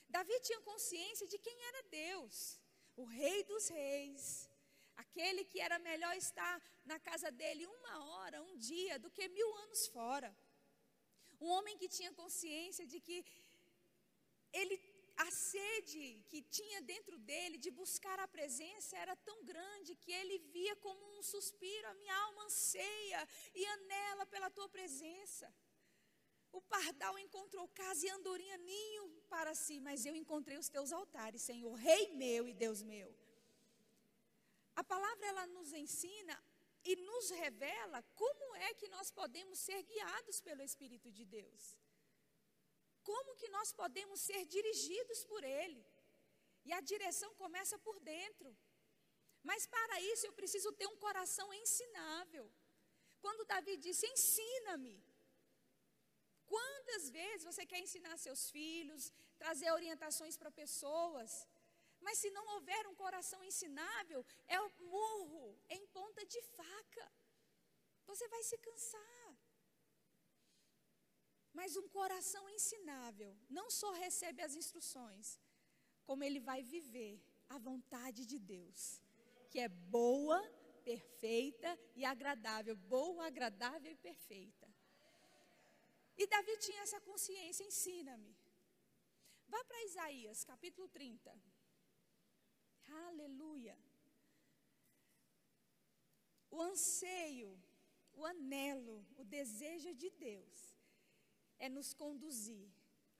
Davi 0.08 0.36
tinha 0.40 0.60
consciência 0.62 1.26
de 1.32 1.38
quem 1.38 1.56
era 1.70 1.82
Deus, 1.84 2.58
o 2.96 3.04
Rei 3.04 3.44
dos 3.44 3.68
Reis, 3.68 4.50
aquele 4.96 5.44
que 5.44 5.60
era 5.60 5.78
melhor 5.78 6.14
estar 6.16 6.60
na 6.84 6.98
casa 6.98 7.30
dele 7.30 7.66
uma 7.66 7.94
hora, 8.06 8.42
um 8.42 8.56
dia, 8.56 8.98
do 8.98 9.10
que 9.10 9.28
mil 9.28 9.54
anos 9.64 9.86
fora. 9.88 10.36
Um 11.40 11.48
homem 11.56 11.76
que 11.80 11.88
tinha 11.96 12.12
consciência 12.22 12.86
de 12.92 13.00
que 13.06 13.18
ele 14.60 14.76
a 15.24 15.30
sede 15.30 16.04
que 16.30 16.40
tinha 16.56 16.80
dentro 16.80 17.16
dele 17.18 17.56
de 17.64 17.70
buscar 17.70 18.18
a 18.20 18.28
presença 18.36 18.96
era 18.96 19.14
tão 19.28 19.38
grande 19.44 19.94
que 20.02 20.12
ele 20.20 20.38
via 20.54 20.74
como 20.76 21.02
um 21.18 21.22
suspiro, 21.22 21.88
a 21.88 21.94
minha 21.94 22.16
alma 22.26 22.44
anseia 22.44 23.20
e 23.54 23.66
anela 23.76 24.24
pela 24.26 24.48
tua 24.50 24.68
presença. 24.68 25.46
O 26.52 26.60
pardal 26.60 27.18
encontrou 27.18 27.66
casa 27.68 28.06
e 28.06 28.10
andorinha 28.10 28.56
ninho 28.58 29.04
para 29.28 29.54
si, 29.54 29.78
mas 29.78 30.06
eu 30.06 30.14
encontrei 30.16 30.56
os 30.58 30.68
teus 30.68 30.90
altares, 30.90 31.42
Senhor, 31.42 31.74
Rei 31.74 32.08
meu 32.24 32.48
e 32.48 32.54
Deus 32.54 32.82
meu. 32.82 33.14
A 34.74 34.82
palavra 34.82 35.26
ela 35.26 35.46
nos 35.46 35.72
ensina 35.72 36.34
nos 37.20 37.30
revela 37.44 38.00
como 38.22 38.56
é 38.68 38.72
que 38.80 38.88
nós 38.96 39.10
podemos 39.20 39.58
ser 39.68 39.80
guiados 39.92 40.40
pelo 40.48 40.62
Espírito 40.70 41.10
de 41.18 41.24
Deus 41.38 41.62
como 43.10 43.36
que 43.40 43.48
nós 43.56 43.68
podemos 43.80 44.18
ser 44.28 44.42
dirigidos 44.54 45.20
por 45.30 45.42
Ele? 45.60 45.82
E 46.68 46.72
a 46.78 46.80
direção 46.92 47.30
começa 47.42 47.76
por 47.86 47.96
dentro. 48.12 48.48
Mas 49.48 49.66
para 49.74 49.96
isso 50.12 50.26
eu 50.26 50.34
preciso 50.40 50.70
ter 50.80 50.86
um 50.92 50.98
coração 51.06 51.46
ensinável. 51.62 52.44
Quando 53.22 53.48
Davi 53.52 53.76
disse: 53.86 54.06
Ensina-me. 54.14 54.96
Quantas 56.52 57.04
vezes 57.18 57.44
você 57.48 57.64
quer 57.70 57.80
ensinar 57.86 58.14
seus 58.18 58.42
filhos, 58.56 59.02
trazer 59.42 59.70
orientações 59.78 60.36
para 60.40 60.50
pessoas, 60.62 61.46
mas 62.00 62.18
se 62.18 62.30
não 62.30 62.46
houver 62.54 62.86
um 62.86 62.94
coração 62.94 63.42
ensinável, 63.44 64.24
é 64.46 64.58
o 64.60 64.70
murro 64.92 65.58
em 65.68 65.86
ponta 65.88 66.24
de 66.24 66.40
faca. 66.42 67.12
Você 68.06 68.26
vai 68.28 68.42
se 68.42 68.56
cansar. 68.58 69.36
Mas 71.52 71.76
um 71.76 71.88
coração 71.88 72.48
ensinável 72.48 73.36
não 73.48 73.70
só 73.70 73.90
recebe 73.92 74.40
as 74.42 74.54
instruções, 74.54 75.38
como 76.04 76.24
ele 76.24 76.40
vai 76.40 76.62
viver 76.62 77.20
a 77.48 77.58
vontade 77.58 78.24
de 78.24 78.38
Deus, 78.38 79.00
que 79.50 79.58
é 79.58 79.68
boa, 79.68 80.40
perfeita 80.84 81.78
e 81.94 82.04
agradável. 82.04 82.76
Boa, 82.76 83.26
agradável 83.26 83.90
e 83.92 83.96
perfeita. 83.96 84.68
E 86.16 86.26
Davi 86.26 86.56
tinha 86.58 86.82
essa 86.82 87.00
consciência, 87.00 87.64
ensina-me. 87.64 88.36
Vá 89.48 89.64
para 89.64 89.84
Isaías, 89.84 90.44
capítulo 90.44 90.88
30. 90.88 91.49
Aleluia. 92.90 93.78
O 96.50 96.60
anseio, 96.60 97.50
o 98.12 98.24
anelo, 98.24 99.06
o 99.16 99.24
desejo 99.24 99.94
de 99.94 100.10
Deus 100.10 100.76
é 101.58 101.68
nos 101.68 101.92
conduzir 101.94 102.68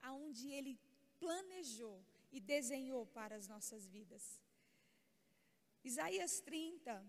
aonde 0.01 0.49
Ele 0.49 0.79
planejou 1.19 2.05
e 2.33 2.41
desenhou 2.41 3.07
para 3.07 3.37
as 3.37 3.47
nossas 3.47 3.87
vidas. 3.87 4.41
Isaías 5.85 6.41
30, 6.41 7.07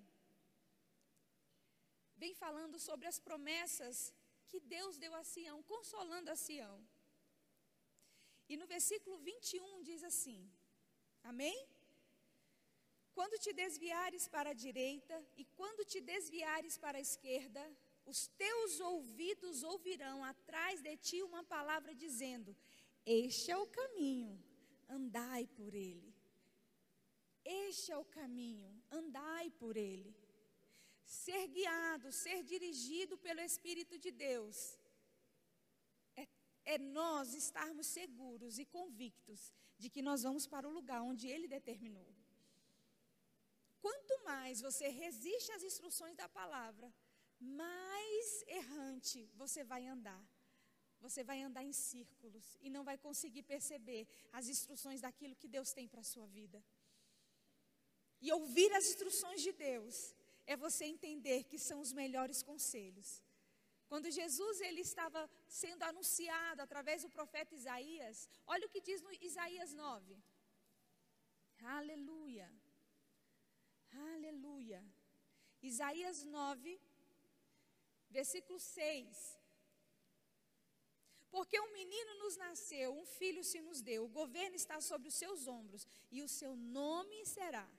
vem 2.16 2.34
falando 2.34 2.78
sobre 2.80 3.08
as 3.08 3.20
promessas 3.20 4.14
que 4.48 4.60
Deus 4.60 4.98
deu 4.98 5.14
a 5.16 5.24
Sião, 5.24 5.64
consolando 5.64 6.30
a 6.30 6.36
Sião. 6.36 6.78
E 8.48 8.58
no 8.58 8.68
versículo 8.68 9.18
21 9.18 9.82
diz 9.82 10.04
assim: 10.04 10.40
Amém? 11.24 11.58
Quando 13.14 13.38
te 13.38 13.52
desviares 13.54 14.28
para 14.28 14.52
a 14.52 14.54
direita 14.54 15.16
e 15.38 15.44
quando 15.46 15.86
te 15.86 16.00
desviares 16.00 16.78
para 16.78 16.98
a 16.98 17.02
esquerda, 17.02 17.64
os 18.06 18.28
teus 18.28 18.80
ouvidos 18.80 19.64
ouvirão 19.64 20.24
atrás 20.24 20.82
de 20.82 20.96
ti 20.98 21.22
uma 21.22 21.44
palavra 21.44 21.94
dizendo: 21.94 22.56
Este 23.06 23.52
é 23.52 23.58
o 23.58 23.68
caminho, 23.68 24.42
andai 24.90 25.46
por 25.48 25.74
ele. 25.74 26.14
Este 27.44 27.92
é 27.92 27.98
o 27.98 28.06
caminho, 28.06 28.72
andai 28.90 29.50
por 29.52 29.76
ele. 29.76 30.16
Ser 31.04 31.48
guiado, 31.48 32.12
ser 32.12 32.44
dirigido 32.44 33.18
pelo 33.18 33.42
Espírito 33.42 33.98
de 33.98 34.12
Deus, 34.12 34.78
é, 36.16 36.28
é 36.64 36.78
nós 36.78 37.34
estarmos 37.34 37.88
seguros 37.88 38.60
e 38.60 38.66
convictos 38.66 39.54
de 39.78 39.90
que 39.90 40.02
nós 40.02 40.24
vamos 40.24 40.48
para 40.48 40.68
o 40.68 40.72
lugar 40.72 41.02
onde 41.02 41.28
Ele 41.28 41.48
determinou. 41.48 42.16
Quanto 43.82 44.24
mais 44.24 44.62
você 44.62 44.88
resiste 44.88 45.52
às 45.52 45.64
instruções 45.64 46.16
da 46.16 46.30
palavra, 46.30 46.94
mais 47.40 48.44
errante 48.48 49.30
você 49.34 49.64
vai 49.64 49.88
andar. 49.88 50.24
Você 51.00 51.24
vai 51.24 51.42
andar 51.42 51.64
em 51.64 51.74
círculos 51.74 52.46
e 52.62 52.70
não 52.70 52.84
vai 52.84 52.98
conseguir 53.06 53.42
perceber 53.42 54.08
as 54.32 54.48
instruções 54.48 55.02
daquilo 55.02 55.36
que 55.36 55.48
Deus 55.48 55.74
tem 55.74 55.88
para 55.88 56.02
a 56.02 56.10
sua 56.14 56.28
vida. 56.28 56.64
E 58.22 58.32
ouvir 58.32 58.72
as 58.74 58.86
instruções 58.86 59.42
de 59.42 59.52
Deus 59.52 60.16
é 60.46 60.56
você 60.56 60.86
entender 60.86 61.46
que 61.46 61.58
são 61.58 61.80
os 61.82 61.92
melhores 61.92 62.44
conselhos. 62.44 63.24
Quando 63.88 64.12
Jesus 64.12 64.62
ele 64.62 64.82
estava 64.82 65.30
sendo 65.48 65.84
anunciado 65.84 66.62
através 66.62 67.02
do 67.02 67.10
profeta 67.10 67.56
Isaías, 67.56 68.30
olha 68.46 68.68
o 68.68 68.70
que 68.70 68.80
diz 68.80 69.02
no 69.02 69.12
Isaías 69.30 69.74
9. 69.74 70.18
Aleluia. 71.64 72.48
Aleluia. 73.92 74.84
Isaías 75.62 76.24
9, 76.24 76.80
versículo 78.10 78.60
6. 78.60 79.40
Porque 81.30 81.60
um 81.60 81.72
menino 81.72 82.16
nos 82.16 82.36
nasceu, 82.36 82.94
um 82.94 83.06
filho 83.06 83.44
se 83.44 83.62
nos 83.62 83.82
deu, 83.82 84.06
o 84.06 84.10
governo 84.10 84.56
está 84.56 84.82
sobre 84.82 85.08
os 85.08 85.14
seus 85.14 85.48
ombros, 85.48 85.88
e 86.12 86.22
o 86.22 86.28
seu 86.28 86.56
nome 86.56 87.26
será 87.26 87.70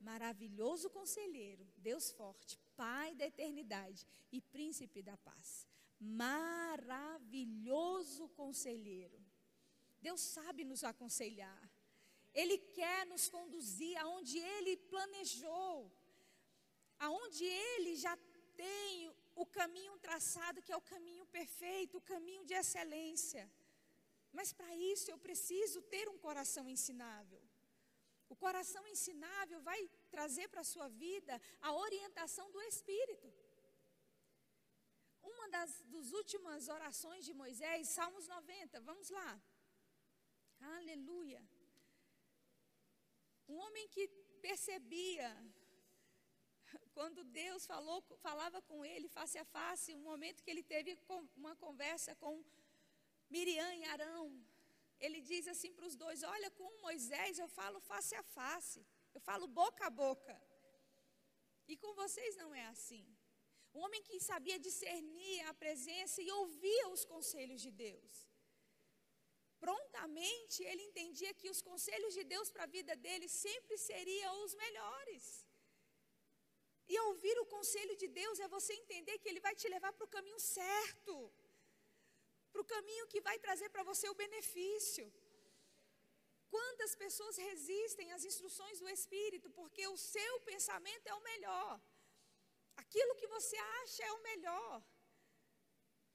Maravilhoso 0.00 0.88
Conselheiro, 0.90 1.66
Deus 1.76 2.10
Forte, 2.12 2.58
Pai 2.76 3.14
da 3.14 3.26
Eternidade 3.26 4.06
e 4.30 4.40
Príncipe 4.40 5.02
da 5.02 5.16
Paz. 5.16 5.66
Maravilhoso 5.98 7.18
Conselheiro. 8.30 9.20
Deus 10.00 10.20
sabe 10.20 10.64
nos 10.64 10.84
aconselhar. 10.84 11.65
Ele 12.40 12.56
quer 12.78 13.00
nos 13.12 13.24
conduzir 13.34 13.94
aonde 14.02 14.38
Ele 14.54 14.72
planejou, 14.92 15.74
aonde 17.06 17.44
Ele 17.44 17.92
já 18.04 18.14
tem 18.64 18.88
o 19.42 19.46
caminho 19.58 19.94
traçado, 20.06 20.62
que 20.64 20.72
é 20.74 20.76
o 20.76 20.88
caminho 20.94 21.24
perfeito, 21.38 21.96
o 21.96 22.06
caminho 22.12 22.44
de 22.44 22.54
excelência. 22.62 23.42
Mas 24.38 24.52
para 24.58 24.72
isso 24.92 25.10
eu 25.10 25.18
preciso 25.26 25.80
ter 25.94 26.06
um 26.14 26.18
coração 26.26 26.64
ensinável. 26.76 27.42
O 28.28 28.36
coração 28.44 28.82
ensinável 28.94 29.58
vai 29.70 29.80
trazer 30.14 30.46
para 30.52 30.62
a 30.62 30.70
sua 30.74 30.88
vida 30.88 31.34
a 31.68 31.72
orientação 31.86 32.46
do 32.54 32.62
Espírito. 32.70 33.28
Uma 35.32 35.46
das 35.54 35.70
dos 35.94 36.12
últimas 36.20 36.68
orações 36.68 37.24
de 37.28 37.34
Moisés, 37.42 37.88
Salmos 37.96 38.26
90, 38.28 38.80
vamos 38.80 39.08
lá. 39.18 39.30
Aleluia. 40.78 41.42
Um 43.48 43.56
homem 43.64 43.86
que 43.88 44.08
percebia 44.46 45.28
quando 46.96 47.24
Deus 47.24 47.66
falou, 47.66 47.98
falava 48.26 48.60
com 48.62 48.84
ele 48.84 49.08
face 49.08 49.38
a 49.38 49.44
face, 49.44 49.94
um 49.94 50.04
momento 50.10 50.42
que 50.42 50.50
ele 50.50 50.62
teve 50.62 50.98
uma 51.36 51.54
conversa 51.56 52.14
com 52.22 52.44
Miriam 53.28 53.72
e 53.74 53.84
Arão, 53.84 54.24
ele 55.04 55.20
diz 55.20 55.46
assim 55.52 55.72
para 55.72 55.86
os 55.86 55.96
dois: 55.96 56.22
Olha, 56.22 56.50
com 56.50 56.68
Moisés 56.86 57.38
eu 57.38 57.48
falo 57.48 57.80
face 57.80 58.14
a 58.14 58.22
face, 58.22 58.80
eu 59.14 59.20
falo 59.20 59.46
boca 59.46 59.86
a 59.86 59.90
boca. 59.90 60.36
E 61.68 61.76
com 61.76 61.92
vocês 61.94 62.36
não 62.36 62.54
é 62.54 62.66
assim. 62.66 63.04
Um 63.74 63.80
homem 63.84 64.02
que 64.02 64.18
sabia 64.20 64.58
discernir 64.58 65.40
a 65.48 65.52
presença 65.62 66.22
e 66.22 66.30
ouvia 66.30 66.88
os 66.88 67.04
conselhos 67.04 67.60
de 67.60 67.70
Deus. 67.70 68.12
Prontamente 69.64 70.62
ele 70.70 70.82
entendia 70.88 71.32
que 71.40 71.50
os 71.54 71.60
conselhos 71.68 72.14
de 72.18 72.24
Deus 72.24 72.50
para 72.50 72.64
a 72.64 72.72
vida 72.76 72.94
dele 73.04 73.28
sempre 73.28 73.76
seriam 73.78 74.34
os 74.44 74.54
melhores. 74.54 75.24
E 76.92 76.98
ouvir 77.08 77.36
o 77.40 77.46
conselho 77.46 77.96
de 78.02 78.08
Deus 78.20 78.38
é 78.38 78.48
você 78.56 78.72
entender 78.74 79.18
que 79.18 79.28
ele 79.28 79.40
vai 79.46 79.54
te 79.60 79.68
levar 79.74 79.92
para 79.92 80.04
o 80.04 80.14
caminho 80.16 80.38
certo 80.38 81.16
para 82.56 82.64
o 82.64 82.72
caminho 82.76 83.10
que 83.12 83.20
vai 83.28 83.36
trazer 83.46 83.68
para 83.72 83.86
você 83.88 84.06
o 84.08 84.18
benefício. 84.22 85.04
Quantas 86.54 86.92
pessoas 87.02 87.36
resistem 87.48 88.12
às 88.12 88.24
instruções 88.30 88.78
do 88.82 88.88
Espírito 88.96 89.48
porque 89.58 89.84
o 89.94 89.98
seu 90.14 90.34
pensamento 90.50 91.06
é 91.06 91.14
o 91.14 91.26
melhor, 91.30 91.72
aquilo 92.82 93.16
que 93.20 93.32
você 93.36 93.56
acha 93.80 94.02
é 94.04 94.12
o 94.12 94.22
melhor. 94.30 94.74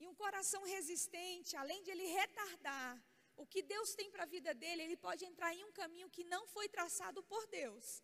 E 0.00 0.06
um 0.10 0.16
coração 0.22 0.62
resistente, 0.74 1.56
além 1.62 1.80
de 1.84 1.90
ele 1.92 2.06
retardar 2.20 2.90
o 3.36 3.46
que 3.46 3.62
Deus 3.62 3.94
tem 3.94 4.10
para 4.10 4.24
a 4.24 4.26
vida 4.26 4.54
dele, 4.54 4.82
ele 4.82 4.96
pode 4.96 5.24
entrar 5.24 5.54
em 5.54 5.64
um 5.64 5.72
caminho 5.72 6.10
que 6.10 6.24
não 6.24 6.46
foi 6.46 6.68
traçado 6.68 7.22
por 7.22 7.46
Deus. 7.46 8.02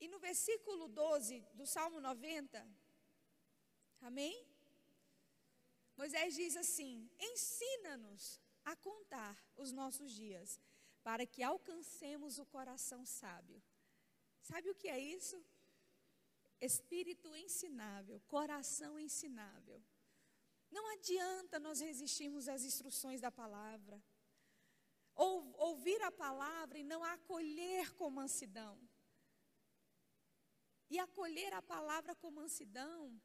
E 0.00 0.08
no 0.08 0.18
versículo 0.18 0.88
12 0.88 1.40
do 1.54 1.66
Salmo 1.66 2.00
90, 2.00 2.66
amém? 4.00 4.46
Moisés 5.96 6.34
diz 6.34 6.56
assim: 6.56 7.08
ensina-nos 7.20 8.40
a 8.64 8.74
contar 8.76 9.36
os 9.56 9.72
nossos 9.72 10.12
dias, 10.12 10.60
para 11.02 11.26
que 11.26 11.42
alcancemos 11.42 12.38
o 12.38 12.46
coração 12.46 13.04
sábio. 13.04 13.62
Sabe 14.40 14.70
o 14.70 14.74
que 14.74 14.88
é 14.88 14.98
isso? 14.98 15.44
Espírito 16.60 17.34
ensinável, 17.36 18.20
coração 18.26 18.98
ensinável. 18.98 19.82
Não 20.76 20.84
adianta 20.94 21.60
nós 21.60 21.80
resistirmos 21.80 22.48
às 22.48 22.62
instruções 22.64 23.20
da 23.20 23.30
palavra, 23.30 24.02
ou 25.14 25.34
ouvir 25.68 26.00
a 26.02 26.10
palavra 26.10 26.78
e 26.78 26.82
não 26.82 27.04
a 27.04 27.12
acolher 27.12 27.94
com 27.98 28.08
mansidão. 28.10 28.74
E 30.88 30.98
acolher 30.98 31.52
a 31.52 31.62
palavra 31.74 32.14
com 32.14 32.30
mansidão 32.30 33.20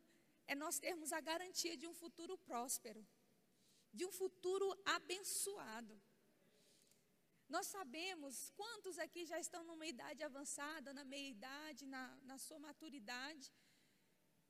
é 0.46 0.56
nós 0.56 0.78
termos 0.80 1.12
a 1.14 1.22
garantia 1.22 1.76
de 1.78 1.88
um 1.88 1.94
futuro 1.94 2.38
próspero, 2.38 3.06
de 3.94 4.06
um 4.06 4.12
futuro 4.12 4.68
abençoado. 4.86 5.96
Nós 7.56 7.68
sabemos 7.68 8.52
quantos 8.58 9.00
aqui 9.00 9.26
já 9.26 9.40
estão 9.40 9.64
numa 9.64 9.86
idade 9.86 10.22
avançada, 10.22 10.94
na 10.94 11.06
meia-idade, 11.06 11.86
na, 11.86 12.04
na 12.24 12.38
sua 12.38 12.60
maturidade. 12.60 13.50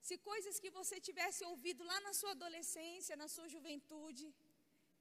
Se 0.02 0.18
coisas 0.18 0.60
que 0.60 0.70
você 0.70 1.00
tivesse 1.00 1.44
ouvido 1.46 1.84
lá 1.84 2.00
na 2.02 2.14
sua 2.14 2.32
adolescência, 2.32 3.16
na 3.16 3.28
sua 3.28 3.48
juventude, 3.48 4.34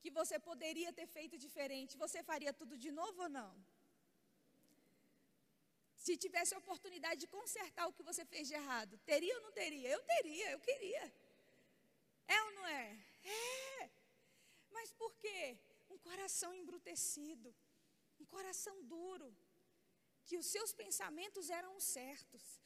que 0.02 0.10
você 0.10 0.38
poderia 0.38 0.92
ter 0.92 1.06
feito 1.06 1.36
diferente, 1.38 1.96
você 1.96 2.22
faria 2.22 2.52
tudo 2.52 2.76
de 2.76 2.90
novo 2.90 3.22
ou 3.22 3.28
não? 3.28 3.50
Se 6.04 6.16
tivesse 6.16 6.54
a 6.54 6.58
oportunidade 6.58 7.20
de 7.22 7.26
consertar 7.26 7.86
o 7.86 7.92
que 7.92 8.02
você 8.02 8.24
fez 8.24 8.46
de 8.48 8.54
errado, 8.54 8.98
teria 9.04 9.34
ou 9.36 9.42
não 9.42 9.52
teria? 9.52 9.88
Eu 9.88 10.02
teria, 10.02 10.50
eu 10.52 10.60
queria. 10.60 11.04
É 12.28 12.42
ou 12.42 12.52
não 12.52 12.66
é? 12.66 12.98
É. 13.24 13.90
Mas 14.70 14.92
por 14.92 15.12
quê? 15.16 15.58
Um 15.90 15.98
coração 15.98 16.54
embrutecido, 16.54 17.54
um 18.20 18.26
coração 18.26 18.76
duro, 18.84 19.34
que 20.26 20.36
os 20.36 20.46
seus 20.46 20.72
pensamentos 20.72 21.50
eram 21.50 21.78
certos, 21.80 22.60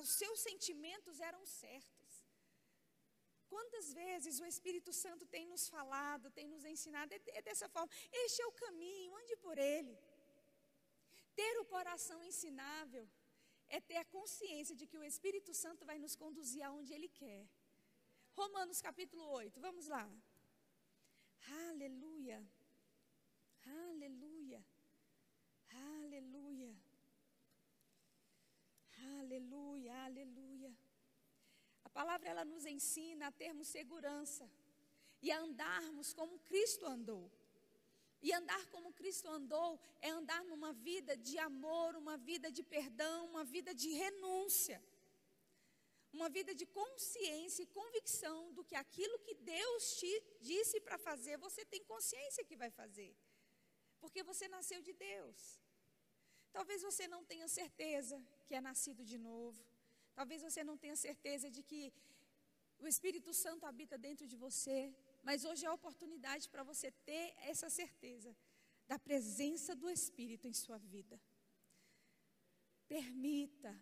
os 0.00 0.10
seus 0.20 0.38
sentimentos 0.40 1.20
eram 1.20 1.44
certos. 1.46 2.10
Quantas 3.52 3.92
vezes 3.92 4.34
o 4.38 4.46
Espírito 4.46 4.92
Santo 4.92 5.24
tem 5.34 5.44
nos 5.52 5.68
falado, 5.68 6.30
tem 6.38 6.46
nos 6.48 6.64
ensinado, 6.64 7.12
é, 7.12 7.20
é 7.38 7.42
dessa 7.42 7.68
forma: 7.68 7.90
este 8.24 8.42
é 8.42 8.46
o 8.46 8.58
caminho, 8.64 9.16
ande 9.16 9.36
por 9.36 9.58
ele. 9.58 9.96
Ter 11.34 11.54
o 11.58 11.64
coração 11.64 12.22
ensinável 12.30 13.08
é 13.76 13.80
ter 13.80 13.96
a 13.96 14.04
consciência 14.16 14.74
de 14.80 14.86
que 14.86 14.98
o 14.98 15.06
Espírito 15.10 15.52
Santo 15.54 15.84
vai 15.90 15.98
nos 15.98 16.14
conduzir 16.22 16.62
aonde 16.64 16.92
Ele 16.92 17.08
quer. 17.08 17.42
Romanos 18.32 18.80
capítulo 18.80 19.24
8, 19.30 19.60
vamos 19.60 19.86
lá. 19.86 20.06
Aleluia, 21.68 22.38
aleluia, 23.64 24.60
aleluia, 25.70 26.49
aleluia, 29.18 29.94
aleluia. 30.04 30.72
palavra 31.92 32.28
ela 32.28 32.44
nos 32.44 32.64
ensina 32.64 33.26
a 33.28 33.32
termos 33.32 33.68
segurança 33.68 34.48
e 35.22 35.30
a 35.30 35.40
andarmos 35.40 36.12
como 36.12 36.38
Cristo 36.50 36.86
andou. 36.86 37.30
E 38.22 38.32
andar 38.32 38.66
como 38.66 38.92
Cristo 38.92 39.28
andou 39.28 39.80
é 40.00 40.10
andar 40.10 40.42
numa 40.44 40.72
vida 40.72 41.16
de 41.16 41.38
amor, 41.38 41.96
uma 41.96 42.16
vida 42.18 42.50
de 42.52 42.62
perdão, 42.62 43.26
uma 43.26 43.44
vida 43.44 43.74
de 43.74 43.90
renúncia. 43.90 44.82
Uma 46.12 46.28
vida 46.28 46.52
de 46.60 46.66
consciência 46.66 47.62
e 47.62 47.66
convicção 47.66 48.52
do 48.52 48.64
que 48.64 48.74
aquilo 48.74 49.18
que 49.20 49.34
Deus 49.34 49.96
te 50.00 50.12
disse 50.40 50.80
para 50.80 50.98
fazer, 50.98 51.36
você 51.38 51.64
tem 51.64 51.82
consciência 51.84 52.44
que 52.44 52.56
vai 52.56 52.70
fazer. 52.70 53.16
Porque 54.00 54.22
você 54.22 54.48
nasceu 54.48 54.82
de 54.82 54.92
Deus. 54.92 55.60
Talvez 56.52 56.82
você 56.82 57.06
não 57.06 57.24
tenha 57.24 57.46
certeza 57.46 58.16
que 58.50 58.58
é 58.60 58.68
nascido 58.70 59.02
de 59.10 59.18
novo. 59.30 59.60
Talvez 60.18 60.38
você 60.46 60.60
não 60.68 60.76
tenha 60.82 60.96
certeza 61.08 61.48
de 61.56 61.62
que 61.68 61.80
o 62.84 62.86
Espírito 62.92 63.32
Santo 63.42 63.64
habita 63.70 63.96
dentro 64.06 64.26
de 64.30 64.36
você. 64.44 64.78
Mas 65.28 65.44
hoje 65.48 65.64
é 65.64 65.68
a 65.68 65.78
oportunidade 65.80 66.44
para 66.52 66.64
você 66.70 66.88
ter 67.10 67.26
essa 67.52 67.68
certeza 67.80 68.30
da 68.90 68.98
presença 69.08 69.72
do 69.82 69.88
Espírito 69.98 70.48
em 70.50 70.56
sua 70.62 70.78
vida. 70.94 71.16
Permita 72.94 73.72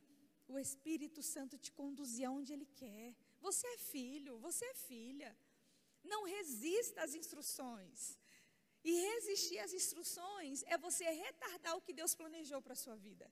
o 0.53 0.59
Espírito 0.67 1.23
Santo 1.35 1.63
te 1.65 1.73
conduzir 1.81 2.27
aonde 2.27 2.53
Ele 2.57 2.69
quer. 2.83 3.09
Você 3.47 3.67
é 3.77 3.79
filho, 3.95 4.39
você 4.49 4.65
é 4.67 4.75
filha. 4.91 5.31
Não 6.13 6.23
resista 6.37 6.99
às 7.07 7.15
instruções. 7.23 8.01
E 8.85 8.93
resistir 9.11 9.61
às 9.67 9.73
instruções 9.81 10.63
é 10.75 10.77
você 10.87 11.05
retardar 11.27 11.75
o 11.77 11.85
que 11.87 11.99
Deus 12.01 12.15
planejou 12.15 12.61
para 12.61 12.75
a 12.75 12.83
sua 12.85 12.97
vida. 13.09 13.27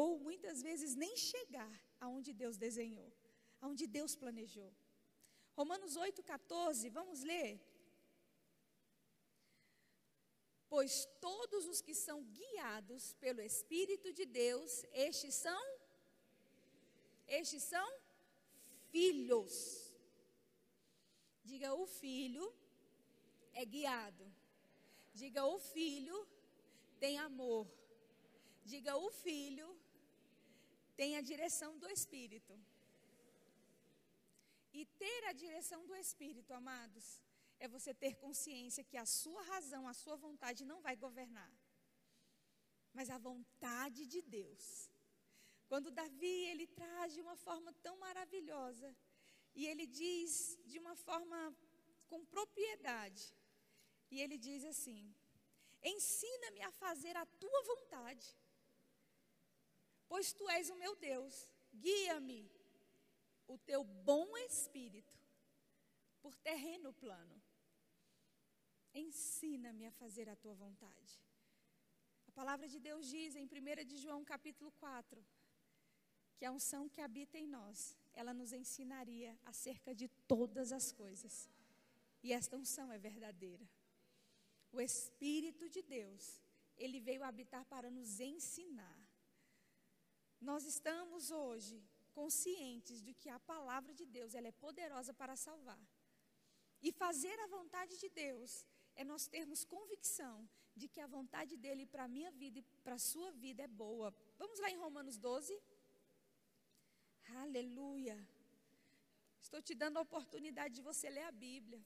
Ou 0.00 0.18
muitas 0.18 0.60
vezes 0.66 0.96
nem 0.96 1.16
chegar 1.16 1.74
aonde 2.04 2.32
Deus 2.32 2.56
desenhou, 2.56 3.10
aonde 3.60 3.86
Deus 3.86 4.16
planejou. 4.22 4.70
Romanos 5.58 5.96
8,14, 5.96 6.90
vamos 6.90 7.20
ler. 7.22 7.52
Pois 10.68 11.06
todos 11.20 11.68
os 11.72 11.80
que 11.80 11.94
são 11.94 12.24
guiados 12.24 13.12
pelo 13.24 13.40
Espírito 13.40 14.12
de 14.12 14.24
Deus, 14.24 14.84
estes 14.92 15.36
são 15.36 15.64
estes 17.28 17.62
são 17.62 17.88
filhos. 18.90 19.54
Diga 21.44 21.72
o 21.72 21.86
filho 21.86 22.52
é 23.52 23.64
guiado. 23.64 24.26
Diga 25.12 25.44
o 25.46 25.60
filho 25.60 26.18
tem 26.98 27.16
amor. 27.30 27.64
Diga 28.64 28.96
o 28.96 29.10
filho 29.10 29.73
tem 30.96 31.16
a 31.16 31.22
direção 31.30 31.78
do 31.78 31.88
Espírito. 31.88 32.54
E 34.72 34.84
ter 35.02 35.20
a 35.30 35.32
direção 35.32 35.80
do 35.86 35.94
Espírito, 36.04 36.52
amados, 36.52 37.20
é 37.58 37.68
você 37.68 37.92
ter 37.94 38.14
consciência 38.16 38.88
que 38.90 38.96
a 38.96 39.06
sua 39.06 39.42
razão, 39.42 39.86
a 39.86 39.94
sua 39.94 40.16
vontade 40.16 40.64
não 40.64 40.80
vai 40.86 40.96
governar, 40.96 41.52
mas 42.92 43.10
a 43.10 43.18
vontade 43.18 44.06
de 44.06 44.20
Deus. 44.22 44.90
Quando 45.68 45.90
Davi, 45.90 46.36
ele 46.50 46.66
traz 46.66 47.14
de 47.14 47.20
uma 47.20 47.36
forma 47.36 47.72
tão 47.86 47.96
maravilhosa, 47.98 48.94
e 49.54 49.66
ele 49.66 49.86
diz 49.86 50.58
de 50.66 50.78
uma 50.78 50.96
forma 50.96 51.38
com 52.08 52.24
propriedade, 52.26 53.24
e 54.10 54.20
ele 54.20 54.36
diz 54.36 54.64
assim: 54.64 55.14
Ensina-me 55.82 56.62
a 56.62 56.72
fazer 56.72 57.16
a 57.16 57.26
tua 57.26 57.62
vontade, 57.62 58.26
pois 60.08 60.32
tu 60.32 60.48
és 60.50 60.70
o 60.70 60.76
meu 60.76 60.94
Deus, 60.96 61.50
guia-me 61.72 62.50
o 63.46 63.58
teu 63.58 63.84
bom 63.84 64.36
espírito 64.38 65.14
por 66.22 66.34
terreno 66.36 66.92
plano. 66.92 67.42
Ensina-me 68.94 69.86
a 69.86 69.92
fazer 69.92 70.28
a 70.28 70.36
tua 70.36 70.54
vontade. 70.54 71.20
A 72.28 72.32
palavra 72.32 72.68
de 72.68 72.78
Deus 72.78 73.08
diz 73.08 73.34
em 73.36 73.46
1 73.46 73.84
de 73.84 73.96
João 73.96 74.24
capítulo 74.24 74.70
4 74.72 75.24
que 76.36 76.44
a 76.44 76.50
unção 76.50 76.88
que 76.88 77.00
habita 77.00 77.38
em 77.38 77.46
nós, 77.46 77.96
ela 78.12 78.34
nos 78.34 78.52
ensinaria 78.52 79.38
acerca 79.44 79.94
de 79.94 80.08
todas 80.26 80.72
as 80.72 80.90
coisas. 80.92 81.48
E 82.22 82.32
esta 82.32 82.56
unção 82.56 82.90
é 82.90 82.98
verdadeira. 82.98 83.68
O 84.72 84.80
Espírito 84.80 85.68
de 85.68 85.82
Deus, 85.82 86.40
ele 86.76 86.98
veio 86.98 87.22
habitar 87.22 87.64
para 87.66 87.90
nos 87.90 88.18
ensinar. 88.18 89.03
Nós 90.40 90.64
estamos 90.64 91.30
hoje 91.30 91.82
conscientes 92.12 93.02
de 93.02 93.12
que 93.12 93.28
a 93.28 93.40
palavra 93.40 93.92
de 93.92 94.04
Deus 94.06 94.34
ela 94.34 94.48
é 94.48 94.52
poderosa 94.52 95.12
para 95.12 95.36
salvar. 95.36 95.80
E 96.82 96.92
fazer 96.92 97.38
a 97.40 97.46
vontade 97.46 97.98
de 97.98 98.08
Deus 98.08 98.66
é 98.94 99.04
nós 99.04 99.26
termos 99.26 99.64
convicção 99.64 100.48
de 100.76 100.88
que 100.88 101.00
a 101.00 101.06
vontade 101.06 101.56
dele 101.56 101.86
para 101.86 102.04
a 102.04 102.08
minha 102.08 102.30
vida 102.30 102.58
e 102.58 102.62
para 102.84 102.96
a 102.96 102.98
sua 102.98 103.30
vida 103.32 103.62
é 103.62 103.68
boa. 103.68 104.14
Vamos 104.38 104.58
lá 104.60 104.70
em 104.70 104.76
Romanos 104.76 105.16
12. 105.16 105.58
Aleluia. 107.42 108.16
Estou 109.40 109.60
te 109.62 109.74
dando 109.74 109.98
a 109.98 110.02
oportunidade 110.02 110.74
de 110.74 110.82
você 110.82 111.08
ler 111.08 111.24
a 111.24 111.32
Bíblia. 111.32 111.80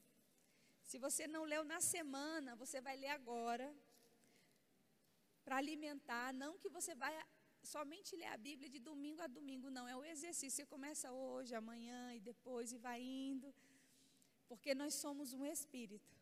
Se 0.83 0.99
você 0.99 1.27
não 1.27 1.45
leu 1.45 1.65
na 1.65 1.81
semana, 1.81 2.57
você 2.57 2.81
vai 2.81 2.97
ler 2.97 3.09
agora. 3.09 3.67
Para 5.45 5.57
alimentar, 5.57 6.33
não 6.33 6.59
que 6.59 6.69
você 6.69 6.95
vai 6.95 7.15
somente 7.63 8.17
ler 8.17 8.27
a 8.27 8.37
Bíblia 8.37 8.69
de 8.69 8.79
domingo 8.79 9.23
a 9.23 9.27
domingo, 9.27 9.71
não. 9.71 9.87
É 9.89 9.97
o 9.97 10.05
exercício. 10.05 10.57
Você 10.57 10.67
começa 10.67 11.13
hoje, 11.13 11.55
amanhã 11.55 12.15
e 12.15 12.21
depois 12.21 12.73
e 12.73 12.79
vai 12.79 13.01
indo. 13.03 13.55
Porque 14.49 14.75
nós 14.75 14.95
somos 14.95 15.33
um 15.33 15.45
espírito. 15.45 16.17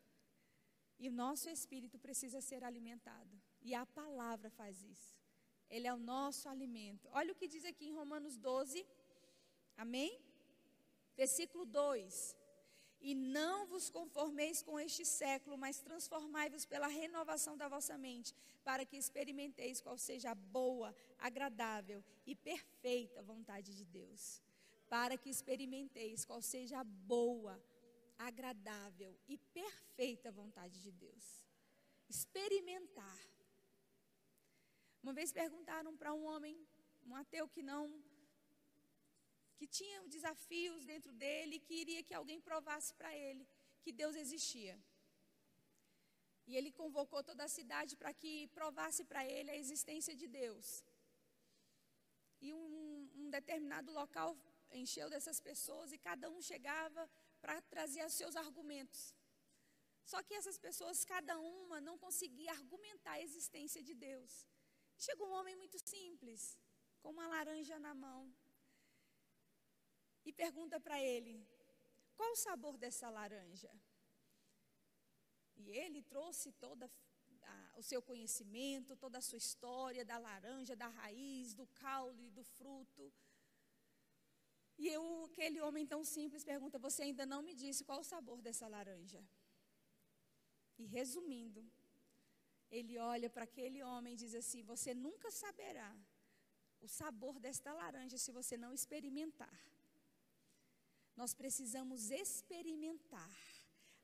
E 0.99 1.07
o 1.07 1.11
nosso 1.11 1.49
espírito 1.49 1.97
precisa 1.99 2.41
ser 2.41 2.63
alimentado. 2.63 3.41
E 3.61 3.73
a 3.73 3.85
palavra 3.85 4.49
faz 4.49 4.81
isso. 4.83 5.15
Ele 5.69 5.87
é 5.87 5.93
o 5.93 5.97
nosso 5.97 6.47
alimento. 6.49 7.07
Olha 7.11 7.31
o 7.31 7.35
que 7.35 7.47
diz 7.47 7.65
aqui 7.65 7.85
em 7.87 7.93
Romanos 7.93 8.37
12. 8.37 8.85
Amém? 9.75 10.19
Versículo 11.15 11.65
2. 11.65 12.35
E 12.99 13.13
não 13.13 13.67
vos 13.67 13.89
conformeis 13.89 14.63
com 14.63 14.79
este 14.79 15.05
século, 15.05 15.57
mas 15.57 15.79
transformai-vos 15.79 16.65
pela 16.65 16.87
renovação 16.87 17.55
da 17.55 17.67
vossa 17.67 17.97
mente, 17.97 18.33
para 18.63 18.85
que 18.85 18.97
experimenteis 18.97 19.79
qual 19.79 19.97
seja 19.97 20.31
a 20.31 20.35
boa, 20.35 20.95
agradável 21.19 22.03
e 22.25 22.35
perfeita 22.35 23.21
vontade 23.21 23.75
de 23.75 23.85
Deus. 23.85 24.41
Para 24.89 25.17
que 25.17 25.29
experimenteis 25.29 26.25
qual 26.25 26.41
seja 26.41 26.79
a 26.79 26.83
boa, 26.83 27.61
agradável 28.17 29.15
e 29.27 29.37
perfeita 29.37 30.31
vontade 30.31 30.81
de 30.81 30.91
Deus. 30.91 31.45
Experimentar. 32.09 33.19
Uma 35.03 35.13
vez 35.13 35.31
perguntaram 35.31 35.95
para 35.95 36.13
um 36.13 36.25
homem, 36.25 36.57
um 37.05 37.15
ateu 37.15 37.47
que 37.47 37.61
não 37.61 38.03
que 39.57 39.67
tinha 39.77 40.07
desafios 40.15 40.85
dentro 40.91 41.11
dele 41.21 41.55
e 41.55 41.65
queria 41.71 42.03
que 42.07 42.13
alguém 42.13 42.39
provasse 42.49 42.93
para 42.99 43.11
ele 43.25 43.45
que 43.83 43.91
Deus 44.01 44.15
existia. 44.23 44.75
E 46.49 46.55
ele 46.57 46.71
convocou 46.81 47.21
toda 47.29 47.43
a 47.43 47.53
cidade 47.57 47.95
para 48.01 48.13
que 48.13 48.33
provasse 48.59 49.03
para 49.03 49.21
ele 49.35 49.49
a 49.51 49.57
existência 49.63 50.13
de 50.21 50.27
Deus. 50.41 50.67
E 52.39 52.53
um, 52.53 53.09
um, 53.19 53.29
determinado 53.29 53.91
local 53.91 54.37
encheu 54.81 55.09
dessas 55.13 55.39
pessoas 55.49 55.91
e 55.91 55.97
cada 55.97 56.29
um 56.29 56.41
chegava 56.41 57.09
para 57.41 57.61
trazer 57.73 58.05
os 58.05 58.13
seus 58.13 58.35
argumentos. 58.35 59.01
Só 60.11 60.21
que 60.23 60.35
essas 60.39 60.57
pessoas, 60.57 61.03
cada 61.03 61.37
uma, 61.37 61.81
não 61.81 61.97
conseguia 61.97 62.51
argumentar 62.51 63.13
a 63.13 63.21
existência 63.27 63.81
de 63.83 63.93
Deus. 63.93 64.47
Chegou 64.97 65.27
um 65.27 65.37
homem 65.39 65.55
muito 65.55 65.77
simples, 65.93 66.57
com 67.01 67.09
uma 67.09 67.27
laranja 67.27 67.77
na 67.77 67.93
mão, 67.93 68.33
e 70.27 70.31
pergunta 70.43 70.77
para 70.85 70.97
ele: 71.01 71.35
qual 72.17 72.31
o 72.33 72.41
sabor 72.47 72.75
dessa 72.83 73.09
laranja? 73.09 73.71
E 75.55 75.71
ele 75.71 76.01
trouxe 76.13 76.51
todo 76.65 76.83
o 77.79 77.83
seu 77.89 78.01
conhecimento, 78.09 78.99
toda 79.03 79.17
a 79.19 79.25
sua 79.29 79.41
história 79.45 80.03
da 80.11 80.17
laranja, 80.17 80.75
da 80.75 80.89
raiz, 80.99 81.53
do 81.59 81.65
caule, 81.83 82.29
do 82.37 82.43
fruto. 82.43 83.05
E 84.77 84.87
eu, 84.95 85.03
aquele 85.29 85.59
homem 85.61 85.85
tão 85.93 86.03
simples 86.03 86.43
pergunta: 86.43 86.77
Você 86.87 87.03
ainda 87.03 87.25
não 87.25 87.41
me 87.47 87.55
disse 87.63 87.85
qual 87.89 88.01
o 88.01 88.09
sabor 88.13 88.41
dessa 88.41 88.67
laranja? 88.75 89.21
E 90.77 90.85
resumindo, 90.97 91.63
ele 92.69 92.97
olha 93.13 93.29
para 93.29 93.45
aquele 93.45 93.81
homem 93.91 94.13
e 94.13 94.21
diz 94.23 94.35
assim: 94.41 94.61
Você 94.73 94.93
nunca 94.93 95.31
saberá 95.31 95.91
o 96.81 96.87
sabor 96.99 97.39
desta 97.39 97.71
laranja 97.81 98.17
se 98.17 98.31
você 98.39 98.55
não 98.57 98.73
experimentar 98.73 99.57
nós 101.17 101.33
precisamos 101.33 102.11
experimentar 102.11 103.29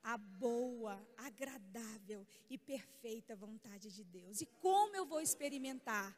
a 0.03 0.17
boa, 0.17 1.01
agradável 1.15 2.27
e 2.49 2.57
perfeita 2.57 3.35
vontade 3.35 3.89
de 3.91 4.03
Deus. 4.03 4.41
E 4.41 4.45
como 4.45 4.95
eu 4.95 5.05
vou 5.05 5.21
experimentar? 5.21 6.17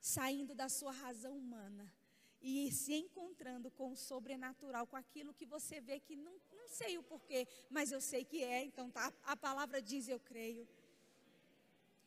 Saindo 0.00 0.54
da 0.54 0.68
sua 0.68 0.92
razão 0.92 1.36
humana 1.36 1.92
e 2.40 2.72
se 2.72 2.94
encontrando 2.94 3.70
com 3.70 3.92
o 3.92 3.96
sobrenatural, 3.96 4.86
com 4.86 4.96
aquilo 4.96 5.34
que 5.34 5.44
você 5.44 5.78
vê 5.78 6.00
que 6.00 6.16
não, 6.16 6.32
não 6.56 6.68
sei 6.68 6.96
o 6.96 7.02
porquê, 7.02 7.46
mas 7.68 7.92
eu 7.92 8.00
sei 8.00 8.24
que 8.24 8.42
é, 8.42 8.64
então 8.64 8.90
tá, 8.90 9.12
a 9.22 9.36
palavra 9.36 9.82
diz 9.82 10.08
eu 10.08 10.18
creio. 10.18 10.66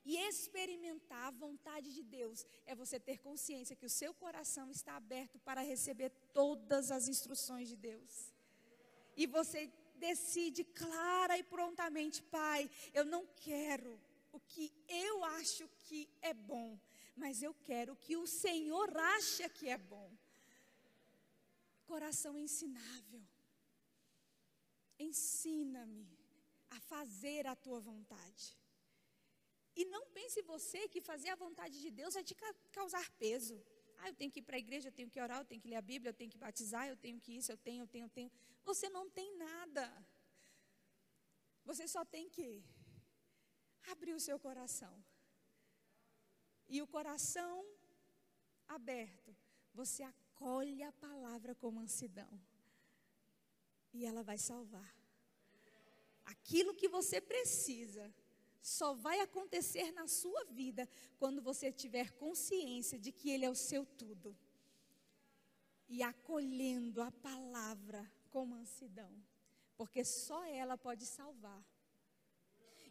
E 0.05 0.17
experimentar 0.17 1.27
a 1.27 1.31
vontade 1.31 1.93
de 1.93 2.03
Deus 2.03 2.45
é 2.65 2.75
você 2.75 2.99
ter 2.99 3.19
consciência 3.19 3.75
que 3.75 3.85
o 3.85 3.89
seu 3.89 4.13
coração 4.13 4.69
está 4.69 4.97
aberto 4.97 5.39
para 5.39 5.61
receber 5.61 6.09
todas 6.33 6.91
as 6.91 7.07
instruções 7.07 7.69
de 7.69 7.77
Deus. 7.77 8.33
E 9.15 9.25
você 9.25 9.71
decide 9.95 10.63
clara 10.65 11.37
e 11.37 11.43
prontamente, 11.43 12.21
Pai, 12.23 12.69
eu 12.93 13.05
não 13.05 13.25
quero 13.37 13.97
o 14.33 14.39
que 14.39 14.73
eu 14.89 15.23
acho 15.23 15.69
que 15.85 16.09
é 16.21 16.33
bom, 16.33 16.77
mas 17.15 17.41
eu 17.41 17.53
quero 17.53 17.93
o 17.93 17.95
que 17.95 18.17
o 18.17 18.27
Senhor 18.27 18.97
acha 18.97 19.47
que 19.47 19.69
é 19.69 19.77
bom. 19.77 20.11
Coração 21.85 22.37
ensinável. 22.37 23.23
Ensina-me 24.99 26.09
a 26.71 26.79
fazer 26.81 27.47
a 27.47 27.55
tua 27.55 27.79
vontade. 27.79 28.62
E 29.75 29.85
não 29.85 30.05
pense 30.07 30.41
você 30.43 30.87
que 30.87 31.01
fazer 31.01 31.29
a 31.29 31.35
vontade 31.35 31.79
de 31.81 31.89
Deus 31.89 32.13
vai 32.13 32.23
te 32.23 32.35
causar 32.71 33.09
peso. 33.11 33.61
Ah, 33.97 34.09
eu 34.09 34.13
tenho 34.13 34.31
que 34.31 34.39
ir 34.39 34.43
para 34.43 34.55
a 34.55 34.59
igreja, 34.59 34.89
eu 34.89 34.91
tenho 34.91 35.09
que 35.09 35.19
orar, 35.19 35.39
eu 35.39 35.45
tenho 35.45 35.61
que 35.61 35.67
ler 35.67 35.77
a 35.77 35.81
Bíblia, 35.81 36.09
eu 36.09 36.13
tenho 36.13 36.29
que 36.29 36.37
batizar, 36.37 36.87
eu 36.87 36.97
tenho 36.97 37.19
que 37.19 37.37
isso, 37.37 37.51
eu 37.51 37.57
tenho, 37.57 37.83
eu 37.83 37.87
tenho, 37.87 38.05
eu 38.05 38.09
tenho. 38.09 38.31
Você 38.63 38.89
não 38.89 39.09
tem 39.09 39.35
nada. 39.37 39.85
Você 41.65 41.87
só 41.87 42.03
tem 42.05 42.29
que 42.29 42.63
abrir 43.87 44.13
o 44.13 44.19
seu 44.19 44.39
coração. 44.39 44.93
E 46.67 46.81
o 46.81 46.87
coração 46.87 47.65
aberto, 48.67 49.35
você 49.73 50.03
acolhe 50.03 50.83
a 50.83 50.91
palavra 50.91 51.55
com 51.55 51.71
mansidão. 51.71 52.41
E 53.93 54.05
ela 54.05 54.23
vai 54.23 54.37
salvar. 54.37 54.93
Aquilo 56.25 56.75
que 56.75 56.87
você 56.87 57.19
precisa 57.19 58.13
só 58.63 58.93
vai 58.93 59.19
acontecer 59.19 59.91
na 59.91 60.07
sua 60.07 60.45
vida 60.45 60.87
quando 61.19 61.41
você 61.41 61.69
tiver 61.69 62.13
consciência 62.13 62.97
de 62.97 63.11
que 63.11 63.29
Ele 63.29 63.43
é 63.43 63.49
o 63.49 63.55
seu 63.55 63.85
tudo. 63.85 64.35
E 65.89 66.01
acolhendo 66.01 67.01
a 67.01 67.11
palavra 67.11 68.09
com 68.29 68.45
mansidão, 68.45 69.13
porque 69.75 70.05
só 70.05 70.45
ela 70.45 70.77
pode 70.77 71.05
salvar. 71.05 71.61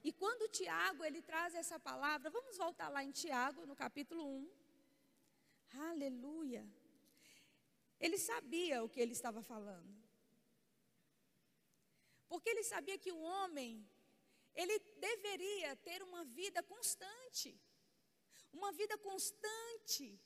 E 0.04 0.12
quando 0.12 0.50
Tiago 0.50 1.04
ele 1.04 1.22
traz 1.22 1.54
essa 1.54 1.80
palavra, 1.80 2.28
vamos 2.28 2.56
voltar 2.58 2.88
lá 2.90 3.02
em 3.02 3.10
Tiago, 3.10 3.64
no 3.64 3.74
capítulo 3.74 4.24
1. 4.26 4.50
Aleluia. 5.90 6.68
Ele 7.98 8.18
sabia 8.18 8.84
o 8.84 8.88
que 8.90 9.00
ele 9.00 9.12
estava 9.12 9.42
falando. 9.42 9.96
Porque 12.28 12.50
ele 12.50 12.62
sabia 12.62 12.98
que 12.98 13.12
o 13.12 13.20
homem 13.20 13.88
ele 14.54 14.78
deveria 15.08 15.74
ter 15.76 16.02
uma 16.02 16.24
vida 16.24 16.62
constante, 16.62 17.58
uma 18.52 18.70
vida 18.72 18.96
constante 18.98 20.20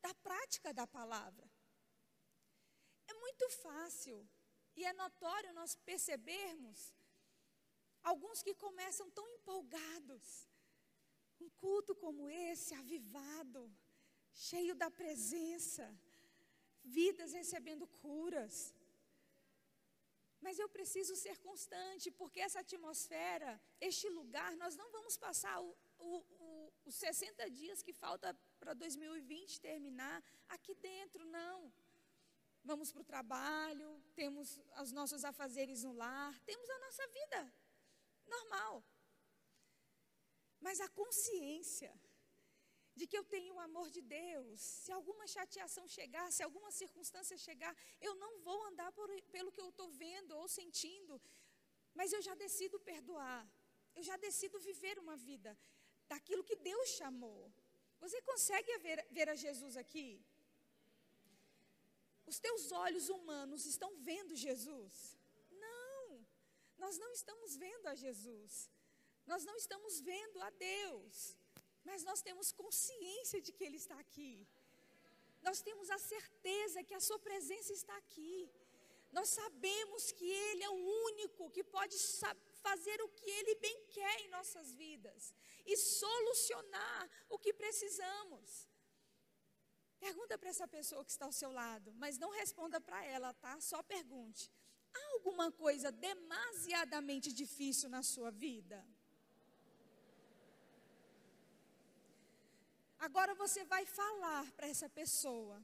da 0.00 0.14
prática 0.14 0.72
da 0.72 0.86
palavra. 0.86 1.50
É 3.08 3.14
muito 3.14 3.48
fácil 3.50 4.28
e 4.76 4.84
é 4.84 4.92
notório 4.92 5.52
nós 5.52 5.74
percebermos 5.74 6.94
alguns 8.02 8.42
que 8.42 8.54
começam 8.54 9.10
tão 9.10 9.28
empolgados, 9.30 10.48
um 11.40 11.50
culto 11.50 11.94
como 11.94 12.28
esse, 12.30 12.72
avivado, 12.74 13.62
cheio 14.32 14.74
da 14.74 14.90
presença, 14.90 15.84
vidas 16.84 17.32
recebendo 17.32 17.86
curas, 17.86 18.72
mas 20.40 20.58
eu 20.58 20.68
preciso 20.68 21.16
ser 21.16 21.38
constante, 21.38 22.10
porque 22.10 22.40
essa 22.40 22.60
atmosfera, 22.60 23.60
este 23.80 24.08
lugar, 24.08 24.54
nós 24.56 24.76
não 24.76 24.90
vamos 24.90 25.16
passar 25.16 25.60
o, 25.60 25.76
o, 25.98 26.16
o, 26.18 26.72
os 26.84 26.94
60 26.94 27.50
dias 27.50 27.82
que 27.82 27.92
falta 27.92 28.36
para 28.58 28.74
2020 28.74 29.60
terminar 29.60 30.22
aqui 30.48 30.74
dentro, 30.74 31.24
não. 31.24 31.72
Vamos 32.64 32.90
para 32.92 33.02
o 33.02 33.04
trabalho, 33.04 34.02
temos 34.14 34.60
os 34.82 34.92
nossos 34.92 35.24
afazeres 35.24 35.84
no 35.84 35.92
lar, 35.92 36.38
temos 36.40 36.68
a 36.68 36.78
nossa 36.80 37.06
vida 37.08 37.54
normal. 38.26 38.84
Mas 40.60 40.80
a 40.80 40.88
consciência 40.88 41.92
de 42.98 43.06
que 43.06 43.18
eu 43.18 43.24
tenho 43.34 43.52
o 43.54 43.60
amor 43.68 43.88
de 43.96 44.00
Deus. 44.00 44.60
Se 44.82 44.90
alguma 44.98 45.26
chateação 45.34 45.84
chegar, 45.96 46.26
se 46.36 46.42
alguma 46.42 46.70
circunstância 46.70 47.36
chegar, 47.46 47.74
eu 48.00 48.14
não 48.22 48.32
vou 48.46 48.58
andar 48.70 48.90
por, 48.98 49.08
pelo 49.36 49.52
que 49.52 49.60
eu 49.64 49.68
estou 49.68 49.88
vendo 50.04 50.32
ou 50.40 50.48
sentindo, 50.48 51.20
mas 51.94 52.12
eu 52.12 52.22
já 52.28 52.34
decido 52.34 52.80
perdoar. 52.80 53.42
Eu 53.94 54.02
já 54.02 54.16
decido 54.16 54.58
viver 54.68 54.98
uma 54.98 55.16
vida 55.16 55.56
daquilo 56.12 56.44
que 56.48 56.56
Deus 56.56 56.88
chamou. 57.00 57.52
Você 58.00 58.20
consegue 58.22 58.78
ver, 58.78 58.98
ver 59.10 59.28
a 59.28 59.36
Jesus 59.44 59.76
aqui? 59.76 60.08
Os 62.30 62.38
teus 62.38 62.72
olhos 62.72 63.08
humanos 63.08 63.64
estão 63.64 63.90
vendo 64.08 64.34
Jesus? 64.34 65.16
Não, 65.50 66.26
nós 66.78 66.98
não 66.98 67.10
estamos 67.12 67.56
vendo 67.56 67.86
a 67.86 67.94
Jesus. 67.94 68.70
Nós 69.26 69.44
não 69.44 69.56
estamos 69.56 70.00
vendo 70.00 70.40
a 70.42 70.50
Deus 70.50 71.36
mas 71.88 72.02
nós 72.08 72.20
temos 72.26 72.52
consciência 72.62 73.40
de 73.46 73.52
que 73.56 73.64
Ele 73.66 73.78
está 73.84 73.96
aqui. 74.04 74.34
Nós 75.46 75.60
temos 75.66 75.88
a 75.96 75.98
certeza 76.12 76.84
que 76.88 76.94
a 76.98 77.04
Sua 77.08 77.18
presença 77.28 77.72
está 77.80 77.96
aqui. 77.96 78.50
Nós 79.12 79.28
sabemos 79.40 80.10
que 80.18 80.28
Ele 80.46 80.62
é 80.68 80.70
o 80.70 80.80
único 81.10 81.50
que 81.54 81.64
pode 81.76 81.96
fazer 82.66 82.98
o 83.02 83.08
que 83.18 83.30
Ele 83.38 83.54
bem 83.66 83.76
quer 83.96 84.16
em 84.22 84.28
nossas 84.36 84.72
vidas 84.74 85.32
e 85.64 85.76
solucionar 85.76 87.02
o 87.28 87.38
que 87.38 87.52
precisamos. 87.62 88.68
Pergunta 90.06 90.36
para 90.36 90.50
essa 90.50 90.68
pessoa 90.68 91.04
que 91.04 91.12
está 91.12 91.24
ao 91.24 91.38
seu 91.40 91.50
lado, 91.62 91.92
mas 92.02 92.18
não 92.18 92.30
responda 92.30 92.80
para 92.80 93.04
ela, 93.04 93.32
tá? 93.44 93.54
Só 93.60 93.82
pergunte: 93.82 94.50
há 94.92 95.04
alguma 95.14 95.50
coisa 95.50 95.90
demasiadamente 95.90 97.32
difícil 97.32 97.88
na 97.88 98.02
sua 98.02 98.30
vida? 98.30 98.78
Agora 103.08 103.34
você 103.36 103.62
vai 103.64 103.84
falar 103.86 104.44
para 104.56 104.66
essa 104.66 104.88
pessoa, 104.88 105.62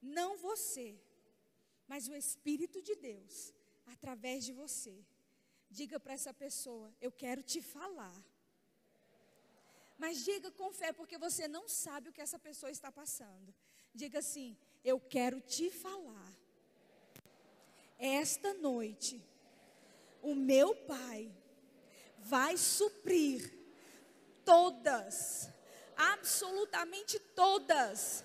não 0.00 0.36
você, 0.36 0.96
mas 1.88 2.06
o 2.06 2.14
Espírito 2.14 2.80
de 2.80 2.94
Deus, 2.94 3.52
através 3.94 4.44
de 4.44 4.52
você. 4.52 4.94
Diga 5.68 5.98
para 5.98 6.12
essa 6.12 6.32
pessoa: 6.32 6.94
Eu 7.00 7.10
quero 7.10 7.42
te 7.42 7.60
falar. 7.60 8.14
Mas 9.98 10.24
diga 10.24 10.48
com 10.52 10.72
fé, 10.72 10.92
porque 10.92 11.18
você 11.18 11.48
não 11.48 11.68
sabe 11.68 12.08
o 12.08 12.12
que 12.12 12.20
essa 12.20 12.38
pessoa 12.38 12.70
está 12.70 12.92
passando. 12.92 13.52
Diga 13.92 14.20
assim: 14.20 14.56
Eu 14.84 15.00
quero 15.00 15.40
te 15.40 15.70
falar. 15.70 16.32
Esta 17.98 18.54
noite, 18.54 19.20
o 20.22 20.36
meu 20.36 20.76
Pai 20.76 21.34
vai 22.18 22.56
suprir 22.56 23.52
todas 24.44 25.51
absolutamente 26.10 27.18
todas 27.42 28.24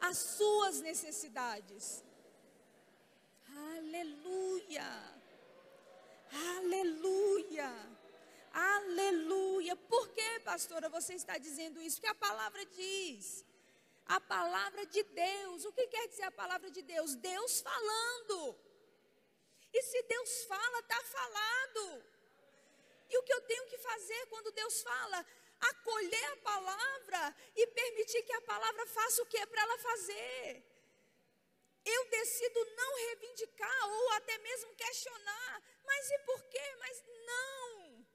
as 0.00 0.18
suas 0.18 0.80
necessidades. 0.80 2.04
Aleluia! 3.76 4.90
Aleluia! 6.56 7.70
Aleluia! 8.52 9.76
Por 9.76 10.08
que, 10.10 10.40
pastora, 10.40 10.88
você 10.88 11.14
está 11.14 11.38
dizendo 11.38 11.80
isso? 11.80 11.96
Porque 11.96 12.08
a 12.08 12.14
palavra 12.14 12.64
diz. 12.66 13.44
A 14.06 14.20
palavra 14.20 14.86
de 14.86 15.02
Deus. 15.02 15.64
O 15.64 15.72
que 15.72 15.86
quer 15.86 16.08
dizer 16.08 16.24
a 16.24 16.30
palavra 16.30 16.70
de 16.70 16.82
Deus? 16.82 17.14
Deus 17.16 17.60
falando. 17.60 18.56
E 19.72 19.82
se 19.82 20.02
Deus 20.02 20.44
fala, 20.44 20.78
está 20.80 21.02
falado. 21.04 22.04
E 23.08 23.18
o 23.18 23.22
que 23.22 23.32
eu 23.32 23.40
tenho 23.42 23.66
que 23.66 23.78
fazer 23.78 24.26
quando 24.26 24.52
Deus 24.52 24.82
fala? 24.82 25.26
Acolher 25.70 26.24
a 26.32 26.36
palavra 26.38 27.36
e 27.54 27.66
permitir 27.68 28.22
que 28.22 28.32
a 28.32 28.42
palavra 28.42 28.86
faça 28.86 29.22
o 29.22 29.26
que 29.26 29.38
é 29.38 29.46
para 29.46 29.62
ela 29.62 29.78
fazer. 29.78 30.64
Eu 31.84 32.08
decido 32.10 32.64
não 32.76 32.96
reivindicar 32.96 33.88
ou 33.90 34.10
até 34.12 34.38
mesmo 34.38 34.74
questionar, 34.74 35.62
mas 35.84 36.10
e 36.10 36.18
por 36.20 36.42
quê? 36.44 36.76
Mas 36.78 37.04
não. 37.26 38.06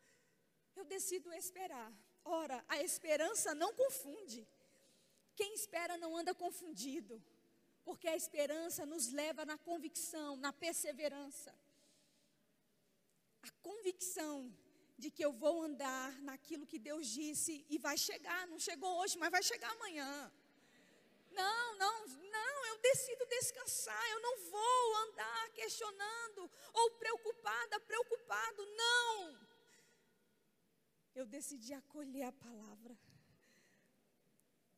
Eu 0.75 0.86
decido 0.86 1.33
esperar. 1.33 1.91
Ora, 2.23 2.63
a 2.67 2.81
esperança 2.81 3.53
não 3.55 3.73
confunde. 3.73 4.47
Quem 5.36 5.53
espera 5.53 5.97
não 5.97 6.15
anda 6.15 6.33
confundido, 6.33 7.23
porque 7.83 8.07
a 8.07 8.15
esperança 8.15 8.86
nos 8.86 9.12
leva 9.12 9.45
na 9.45 9.57
convicção, 9.57 10.36
na 10.36 10.51
perseverança. 10.51 11.53
A 13.43 13.51
convicção 13.62 14.51
de 14.97 15.10
que 15.12 15.23
eu 15.23 15.31
vou 15.31 15.62
andar 15.62 16.12
naquilo 16.21 16.65
que 16.65 16.79
Deus 16.79 17.07
disse 17.07 17.65
e 17.69 17.77
vai 17.77 17.97
chegar. 17.97 18.47
Não 18.47 18.60
chegou 18.60 18.91
hoje, 18.99 19.17
mas 19.17 19.29
vai 19.29 19.43
chegar 19.43 19.71
amanhã. 19.71 20.31
Não, 21.31 21.77
não, 21.83 22.07
não, 22.38 22.65
eu 22.65 22.77
decido 22.79 23.23
descansar, 23.27 24.05
eu 24.10 24.21
não 24.21 24.36
vou 24.55 24.95
andar 25.05 25.49
questionando 25.51 26.49
ou 26.73 26.91
preocupada, 26.91 27.79
preocupado, 27.81 28.65
não. 28.83 29.47
Eu 31.13 31.25
decidi 31.25 31.73
acolher 31.73 32.23
a 32.23 32.31
palavra. 32.31 32.97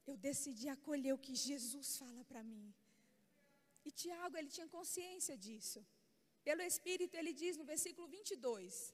Eu 0.05 0.17
decidi 0.17 0.67
acolher 0.67 1.13
o 1.13 1.23
que 1.25 1.35
Jesus 1.35 1.97
fala 1.97 2.23
para 2.25 2.43
mim. 2.43 2.73
E 3.85 3.91
Tiago, 3.91 4.35
ele 4.37 4.49
tinha 4.49 4.67
consciência 4.67 5.37
disso. 5.37 5.85
Pelo 6.43 6.61
Espírito, 6.61 7.15
ele 7.15 7.33
diz 7.41 7.55
no 7.57 7.63
versículo 7.63 8.07
22: 8.07 8.93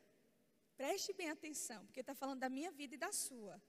Preste 0.81 1.13
bem 1.13 1.29
atenção, 1.29 1.85
porque 1.85 1.99
está 1.99 2.15
falando 2.15 2.39
da 2.39 2.49
minha 2.49 2.71
vida 2.71 2.95
e 2.95 2.97
da 2.97 3.11
sua. 3.11 3.61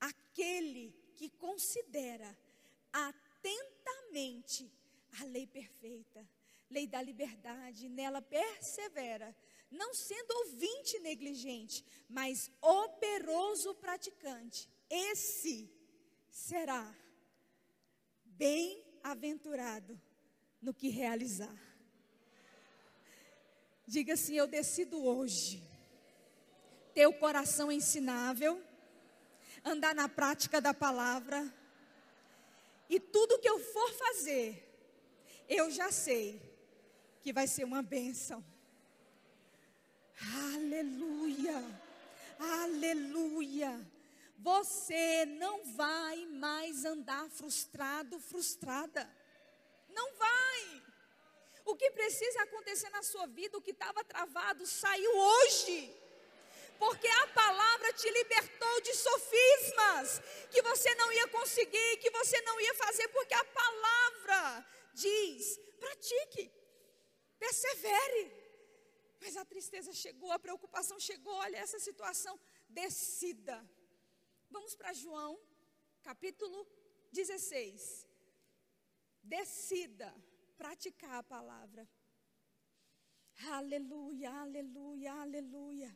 Aquele 0.00 0.90
que 1.14 1.28
considera 1.28 2.34
atentamente 2.90 4.72
a 5.20 5.24
lei 5.24 5.46
perfeita, 5.46 6.26
lei 6.70 6.86
da 6.86 7.02
liberdade, 7.02 7.90
nela 7.90 8.22
persevera, 8.22 9.36
não 9.70 9.92
sendo 9.92 10.30
ouvinte 10.30 10.98
negligente, 11.00 11.84
mas 12.08 12.50
operoso 12.62 13.74
praticante, 13.74 14.66
esse 14.88 15.70
será 16.30 16.96
bem-aventurado 18.24 20.00
no 20.58 20.72
que 20.72 20.88
realizar. 20.88 21.54
Diga 23.86 24.14
assim: 24.14 24.36
Eu 24.36 24.46
decido 24.46 25.04
hoje 25.04 25.69
ter 26.94 27.06
o 27.06 27.12
coração 27.12 27.70
ensinável, 27.70 28.62
andar 29.64 29.94
na 29.94 30.08
prática 30.08 30.60
da 30.60 30.72
palavra, 30.72 31.52
e 32.88 32.98
tudo 32.98 33.38
que 33.38 33.48
eu 33.48 33.58
for 33.58 33.92
fazer, 33.92 34.66
eu 35.48 35.70
já 35.70 35.92
sei 35.92 36.40
que 37.20 37.32
vai 37.32 37.46
ser 37.46 37.64
uma 37.64 37.82
bênção. 37.82 38.44
Aleluia, 40.54 41.62
aleluia. 42.38 43.80
Você 44.38 45.24
não 45.26 45.64
vai 45.74 46.26
mais 46.26 46.84
andar 46.84 47.28
frustrado, 47.30 48.18
frustrada. 48.18 49.08
Não 49.88 50.14
vai. 50.14 50.82
O 51.64 51.76
que 51.76 51.90
precisa 51.90 52.42
acontecer 52.42 52.90
na 52.90 53.02
sua 53.02 53.26
vida, 53.26 53.56
o 53.56 53.62
que 53.62 53.70
estava 53.70 54.02
travado, 54.02 54.66
saiu 54.66 55.16
hoje 55.16 55.94
porque 56.80 57.06
a 57.06 57.26
palavra 57.42 57.92
te 57.92 58.08
libertou 58.10 58.80
de 58.80 58.94
sofismas 58.94 60.18
que 60.50 60.62
você 60.62 60.94
não 60.94 61.12
ia 61.12 61.28
conseguir, 61.28 61.98
que 61.98 62.10
você 62.10 62.40
não 62.40 62.58
ia 62.58 62.74
fazer, 62.74 63.06
porque 63.08 63.34
a 63.34 63.44
palavra 63.44 64.66
diz: 64.94 65.58
pratique, 65.78 66.50
persevere. 67.38 68.24
Mas 69.20 69.36
a 69.36 69.44
tristeza 69.44 69.92
chegou, 69.92 70.32
a 70.32 70.38
preocupação 70.38 70.98
chegou, 70.98 71.34
olha 71.34 71.58
essa 71.58 71.78
situação, 71.78 72.40
decida. 72.66 73.56
Vamos 74.48 74.74
para 74.74 74.94
João, 74.94 75.38
capítulo 76.02 76.66
16. 77.12 78.06
Decida 79.22 80.10
praticar 80.56 81.16
a 81.16 81.22
palavra. 81.22 81.86
Aleluia, 83.58 84.30
aleluia, 84.30 85.12
aleluia. 85.12 85.90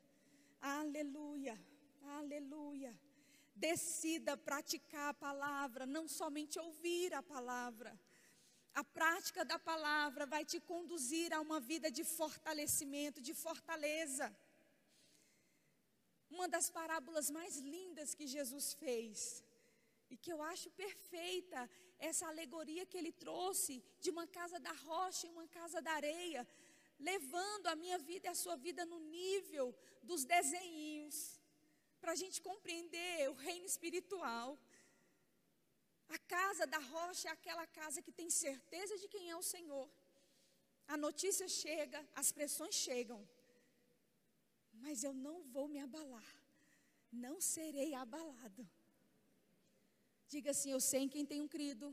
Aleluia, 0.67 1.55
aleluia. 2.19 2.99
Decida 3.55 4.35
praticar 4.35 5.11
a 5.11 5.15
palavra, 5.27 5.85
não 5.85 6.09
somente 6.09 6.59
ouvir 6.59 7.13
a 7.13 7.23
palavra. 7.23 7.91
A 8.73 8.83
prática 8.83 9.45
da 9.45 9.59
palavra 9.59 10.25
vai 10.25 10.43
te 10.43 10.59
conduzir 10.59 11.35
a 11.35 11.41
uma 11.43 11.61
vida 11.61 11.91
de 11.91 12.03
fortalecimento, 12.03 13.21
de 13.21 13.35
fortaleza. 13.35 14.35
Uma 16.31 16.49
das 16.49 16.71
parábolas 16.71 17.29
mais 17.31 17.59
lindas 17.59 18.15
que 18.15 18.27
Jesus 18.27 18.73
fez, 18.73 19.45
e 20.09 20.17
que 20.17 20.33
eu 20.33 20.43
acho 20.43 20.71
perfeita, 20.71 21.69
essa 21.99 22.27
alegoria 22.27 22.87
que 22.87 22.97
ele 22.97 23.13
trouxe 23.13 23.85
de 24.01 24.09
uma 24.09 24.27
casa 24.27 24.59
da 24.59 24.73
rocha 24.73 25.27
e 25.27 25.31
uma 25.31 25.47
casa 25.47 25.83
da 25.83 25.93
areia, 25.93 26.47
levando 27.09 27.67
a 27.73 27.77
minha 27.83 27.99
vida 28.11 28.27
e 28.27 28.33
a 28.33 28.41
sua 28.43 28.57
vida 28.67 28.83
no 28.93 28.99
nível 29.19 29.67
dos 30.11 30.25
desenhinhos, 30.35 31.17
para 32.01 32.13
a 32.13 32.21
gente 32.23 32.39
compreender 32.49 33.31
o 33.33 33.35
reino 33.49 33.67
espiritual. 33.73 34.49
A 36.17 36.19
casa 36.37 36.67
da 36.75 36.81
rocha 36.95 37.29
é 37.29 37.33
aquela 37.33 37.67
casa 37.81 38.03
que 38.07 38.13
tem 38.21 38.29
certeza 38.31 38.95
de 39.03 39.09
quem 39.15 39.31
é 39.31 39.37
o 39.37 39.49
Senhor. 39.55 39.89
A 40.87 40.97
notícia 41.07 41.49
chega, 41.49 42.01
as 42.15 42.31
pressões 42.31 42.75
chegam, 42.87 43.21
mas 44.85 45.03
eu 45.03 45.15
não 45.27 45.37
vou 45.55 45.67
me 45.75 45.81
abalar, 45.87 46.31
não 47.27 47.37
serei 47.41 47.95
abalado. 47.95 48.69
Diga 50.35 50.51
assim: 50.51 50.71
Eu 50.73 50.81
sei 50.91 51.01
em 51.05 51.09
quem 51.15 51.25
tenho 51.33 51.49
crido. 51.49 51.87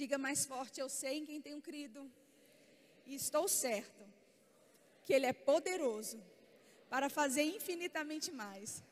Diga 0.00 0.18
mais 0.26 0.44
forte: 0.52 0.80
Eu 0.80 0.88
sei 0.88 1.14
em 1.18 1.24
quem 1.24 1.40
tenho 1.46 1.60
crido. 1.68 2.00
E 3.06 3.14
estou 3.14 3.48
certo 3.48 4.04
que 5.02 5.12
Ele 5.12 5.26
é 5.26 5.32
poderoso 5.32 6.22
para 6.88 7.08
fazer 7.08 7.42
infinitamente 7.42 8.30
mais. 8.30 8.82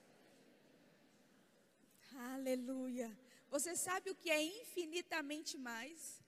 Aleluia. 2.32 3.16
Você 3.50 3.76
sabe 3.76 4.10
o 4.10 4.14
que 4.14 4.30
é 4.30 4.42
infinitamente 4.42 5.56
mais? 5.58 6.22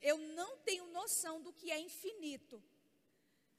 Eu 0.00 0.16
não 0.18 0.56
tenho 0.58 0.86
noção 0.86 1.42
do 1.42 1.52
que 1.52 1.70
é 1.70 1.78
infinito. 1.78 2.62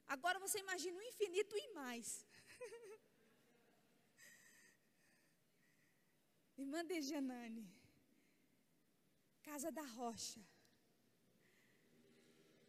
Agora 0.06 0.38
você 0.38 0.58
imagina 0.58 0.98
o 0.98 1.02
infinito 1.02 1.56
e 1.56 1.72
mais. 1.74 2.26
Irmã 6.58 6.84
Dejanane, 6.84 7.68
Casa 9.42 9.70
da 9.72 9.82
Rocha. 9.82 10.40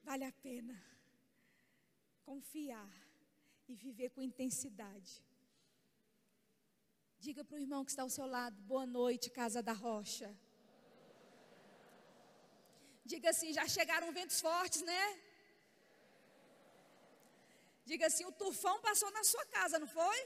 Vale 0.07 0.25
a 0.25 0.33
pena 0.47 0.75
confiar 2.29 2.93
e 3.67 3.75
viver 3.75 4.09
com 4.09 4.21
intensidade. 4.21 5.13
Diga 7.25 7.43
para 7.45 7.55
o 7.55 7.63
irmão 7.65 7.85
que 7.85 7.91
está 7.91 8.03
ao 8.03 8.15
seu 8.17 8.25
lado: 8.25 8.55
boa 8.71 8.85
noite, 8.85 9.35
Casa 9.39 9.61
da 9.67 9.75
Rocha. 9.85 10.29
Diga 13.11 13.29
assim: 13.29 13.51
já 13.59 13.65
chegaram 13.77 14.11
ventos 14.19 14.39
fortes, 14.47 14.81
né? 14.81 15.03
Diga 17.85 18.07
assim: 18.07 18.25
o 18.25 18.31
tufão 18.41 18.77
passou 18.81 19.09
na 19.11 19.23
sua 19.31 19.45
casa, 19.57 19.79
não 19.79 19.87
foi? 19.87 20.19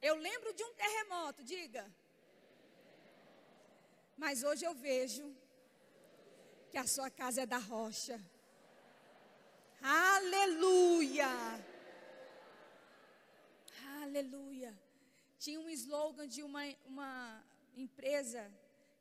Eu 0.00 0.16
lembro 0.28 0.52
de 0.58 0.64
um 0.64 0.74
terremoto, 0.74 1.42
diga. 1.42 1.84
Mas 4.16 4.42
hoje 4.42 4.64
eu 4.64 4.74
vejo 4.74 5.24
que 6.70 6.78
a 6.78 6.86
sua 6.86 7.10
casa 7.10 7.42
é 7.42 7.46
da 7.46 7.58
rocha. 7.58 8.20
Aleluia! 9.80 11.28
Aleluia! 14.02 14.76
Tinha 15.38 15.60
um 15.60 15.70
slogan 15.70 16.26
de 16.26 16.42
uma, 16.42 16.62
uma 16.86 17.44
empresa 17.76 18.52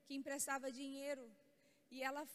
que 0.05 0.13
emprestava 0.15 0.71
dinheiro 0.71 1.29
e 1.91 2.03
ela 2.03 2.25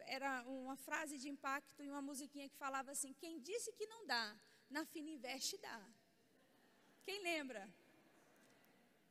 era 0.00 0.42
uma 0.44 0.76
frase 0.76 1.18
de 1.18 1.28
impacto 1.28 1.82
e 1.82 1.90
uma 1.90 2.00
musiquinha 2.00 2.48
que 2.48 2.56
falava 2.56 2.92
assim: 2.92 3.12
Quem 3.12 3.40
disse 3.40 3.72
que 3.72 3.86
não 3.86 4.06
dá, 4.06 4.36
na 4.70 4.84
Fininvest 4.84 5.56
dá. 5.58 5.82
Quem 7.02 7.20
lembra? 7.22 7.68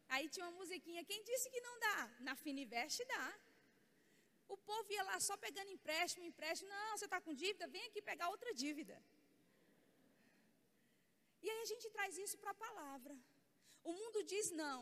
Aí 0.10 0.30
tinha 0.30 0.45
uma 0.45 0.58
musiquinha: 0.58 1.04
Quem 1.04 1.24
disse 1.24 1.49
que 1.49 1.62
não 1.62 1.80
dá, 1.80 2.10
na 2.20 2.36
Fininvest 2.36 3.04
dá. 3.06 3.34
O 4.48 4.58
povo 4.70 4.91
ia 4.91 5.04
lá 5.04 5.20
só 5.20 5.36
pegando 5.45 5.72
empréstimo, 5.72 6.26
empréstimo. 6.26 6.70
Não, 6.70 6.98
você 6.98 7.06
está 7.06 7.20
com 7.20 7.34
dívida? 7.34 7.68
Vem 7.68 7.86
aqui 7.88 8.02
pegar 8.02 8.30
outra 8.30 8.54
dívida. 8.54 9.02
E 11.41 11.50
aí 11.50 11.62
a 11.62 11.66
gente 11.66 11.89
traz 11.89 12.18
isso 12.18 12.38
para 12.38 12.52
a 12.52 12.62
palavra. 12.66 13.16
O 13.84 13.93
mundo 13.93 14.24
diz 14.24 14.52
não. 14.52 14.80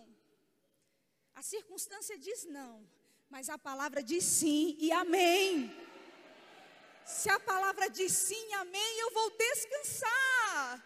A 1.34 1.42
circunstância 1.42 2.18
diz 2.18 2.46
não. 2.46 2.88
Mas 3.30 3.50
a 3.50 3.58
palavra 3.58 4.02
diz 4.02 4.24
sim 4.24 4.78
e 4.80 4.92
amém. 4.92 5.72
Se 7.06 7.30
a 7.30 7.40
palavra 7.40 7.88
diz 7.90 8.12
sim 8.12 8.44
e 8.50 8.54
amém, 8.54 9.00
eu 9.00 9.12
vou 9.12 9.30
descansar. 9.32 10.84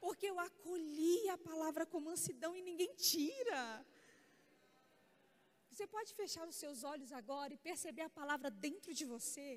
Porque 0.00 0.26
eu 0.26 0.38
acolhi 0.38 1.28
a 1.28 1.36
palavra 1.36 1.84
com 1.84 2.00
mansidão 2.00 2.54
e 2.56 2.62
ninguém 2.62 2.92
tira. 2.94 3.84
Você 5.78 5.86
pode 5.86 6.12
fechar 6.12 6.44
os 6.44 6.56
seus 6.56 6.78
olhos 6.82 7.10
agora 7.12 7.54
e 7.54 7.56
perceber 7.56 8.02
a 8.02 8.10
palavra 8.10 8.50
dentro 8.50 8.92
de 8.92 9.04
você 9.04 9.48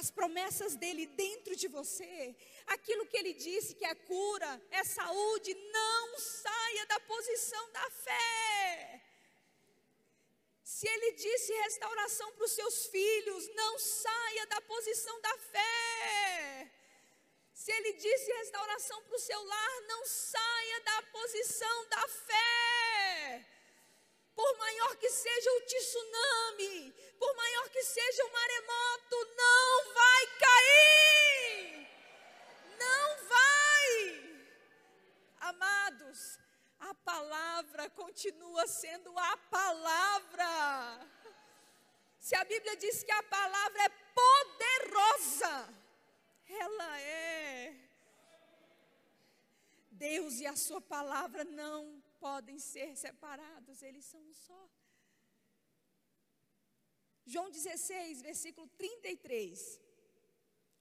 as 0.00 0.10
promessas 0.10 0.74
dele 0.82 1.04
dentro 1.24 1.54
de 1.54 1.68
você, 1.68 2.34
aquilo 2.68 3.06
que 3.06 3.18
ele 3.18 3.34
disse 3.34 3.74
que 3.74 3.84
é 3.84 3.94
cura, 3.94 4.50
é 4.70 4.82
saúde, 4.82 5.52
não 5.70 6.18
saia 6.18 6.86
da 6.86 6.98
posição 7.00 7.64
da 7.72 7.90
fé. 7.90 9.02
Se 10.64 10.88
ele 10.88 11.12
disse 11.24 11.52
restauração 11.66 12.32
para 12.32 12.46
os 12.46 12.52
seus 12.52 12.86
filhos, 12.86 13.46
não 13.54 13.78
saia 13.78 14.46
da 14.46 14.60
posição 14.62 15.20
da 15.20 15.36
fé. 15.36 16.72
Se 17.52 17.70
ele 17.70 17.92
disse 17.92 18.32
restauração 18.40 19.02
para 19.02 19.16
o 19.16 19.24
seu 19.28 19.44
lar, 19.44 19.80
não 19.82 20.06
saia 20.06 20.80
da 20.80 21.02
posição 21.18 21.88
da 21.90 22.08
fé. 22.08 22.91
Por 24.34 24.58
maior 24.58 24.96
que 24.96 25.10
seja 25.10 25.50
o 25.52 25.60
tsunami, 25.62 26.92
por 27.18 27.36
maior 27.36 27.68
que 27.68 27.82
seja 27.82 28.24
o 28.24 28.32
maremoto, 28.32 29.16
não 29.36 29.94
vai 29.94 30.26
cair. 30.38 31.88
Não 32.78 33.28
vai. 33.28 34.46
Amados, 35.40 36.38
a 36.80 36.94
palavra 36.94 37.90
continua 37.90 38.66
sendo 38.66 39.16
a 39.18 39.36
palavra. 39.36 41.08
Se 42.18 42.34
a 42.34 42.44
Bíblia 42.44 42.76
diz 42.76 43.02
que 43.02 43.12
a 43.12 43.22
palavra 43.22 43.82
é 43.82 43.88
poderosa, 44.20 45.74
ela 46.48 47.00
é. 47.00 47.74
Deus 49.90 50.40
e 50.40 50.46
a 50.46 50.56
sua 50.56 50.80
palavra 50.80 51.44
não 51.44 52.01
podem 52.24 52.58
ser 52.72 52.90
separados, 53.04 53.82
eles 53.88 54.04
são 54.10 54.20
um 54.30 54.34
só. 54.46 54.62
João 57.32 57.50
16, 57.50 58.22
versículo 58.22 58.66
33. 58.82 59.80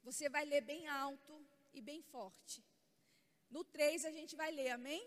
Você 0.07 0.29
vai 0.35 0.43
ler 0.51 0.61
bem 0.61 0.87
alto 0.87 1.33
e 1.73 1.81
bem 1.89 2.01
forte. 2.13 2.63
No 3.55 3.63
3 3.63 4.05
a 4.05 4.11
gente 4.17 4.35
vai 4.41 4.51
ler, 4.51 4.69
amém? 4.69 5.01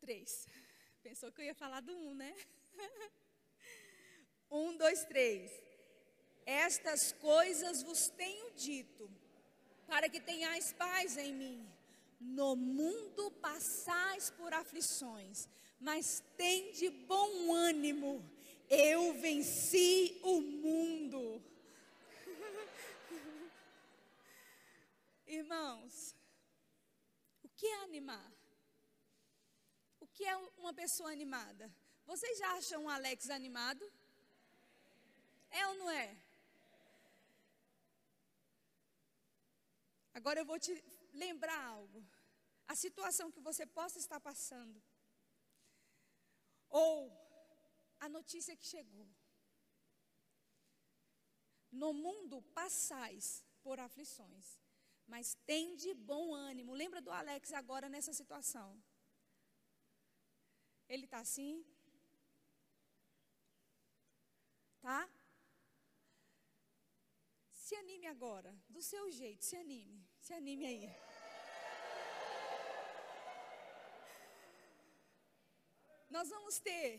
3. 0.00 0.46
Pensou 1.06 1.30
que 1.32 1.40
eu 1.42 1.46
ia 1.50 1.54
falar 1.54 1.80
do 1.80 1.94
1, 1.94 2.14
né? 2.14 2.34
1, 4.50 4.76
2, 4.76 5.04
3. 5.04 5.52
Estas 6.46 7.12
coisas 7.12 7.82
vos 7.82 8.08
tenho 8.08 8.50
dito 8.52 9.10
para 9.88 10.08
que 10.08 10.20
tenhais 10.20 10.72
paz 10.72 11.16
em 11.16 11.32
mim. 11.32 11.66
No 12.20 12.54
mundo 12.54 13.30
passais 13.46 14.30
por 14.30 14.52
aflições, 14.52 15.48
mas 15.80 16.22
tende 16.36 16.90
bom 16.90 17.52
ânimo. 17.54 18.22
Eu 18.68 19.14
venci 19.14 20.20
o 20.22 20.40
mundo. 20.40 21.42
Irmãos, 25.26 26.14
o 27.42 27.48
que 27.48 27.66
é 27.66 27.84
animar? 27.84 28.30
O 30.00 30.06
que 30.06 30.24
é 30.24 30.36
uma 30.58 30.74
pessoa 30.74 31.10
animada? 31.10 31.72
Vocês 32.04 32.38
já 32.38 32.52
acham 32.52 32.84
o 32.84 32.90
Alex 32.90 33.30
animado? 33.30 33.84
É 35.50 35.66
ou 35.66 35.74
não 35.76 35.90
é? 35.90 36.14
Agora 40.18 40.40
eu 40.40 40.46
vou 40.50 40.58
te 40.58 40.72
lembrar 41.12 41.60
algo. 41.64 42.00
A 42.72 42.74
situação 42.84 43.30
que 43.34 43.40
você 43.48 43.64
possa 43.78 43.98
estar 44.04 44.20
passando. 44.28 44.82
Ou 46.68 46.96
a 48.00 48.08
notícia 48.08 48.56
que 48.56 48.66
chegou. 48.74 49.08
No 51.70 51.92
mundo 51.92 52.36
passais 52.60 53.26
por 53.62 53.78
aflições, 53.78 54.46
mas 55.06 55.34
tende 55.52 55.92
bom 55.94 56.34
ânimo. 56.34 56.74
Lembra 56.82 57.00
do 57.00 57.12
Alex 57.20 57.52
agora 57.52 57.88
nessa 57.88 58.12
situação? 58.12 58.68
Ele 60.88 61.04
está 61.04 61.20
assim? 61.20 61.64
Tá? 64.80 65.00
Se 67.52 67.74
anime 67.76 68.06
agora, 68.06 68.50
do 68.66 68.80
seu 68.80 69.10
jeito, 69.10 69.44
se 69.44 69.54
anime, 69.54 70.07
se 70.28 70.34
anime 70.34 70.66
aí. 70.66 70.86
Nós 76.16 76.28
vamos 76.28 76.58
ter 76.58 76.90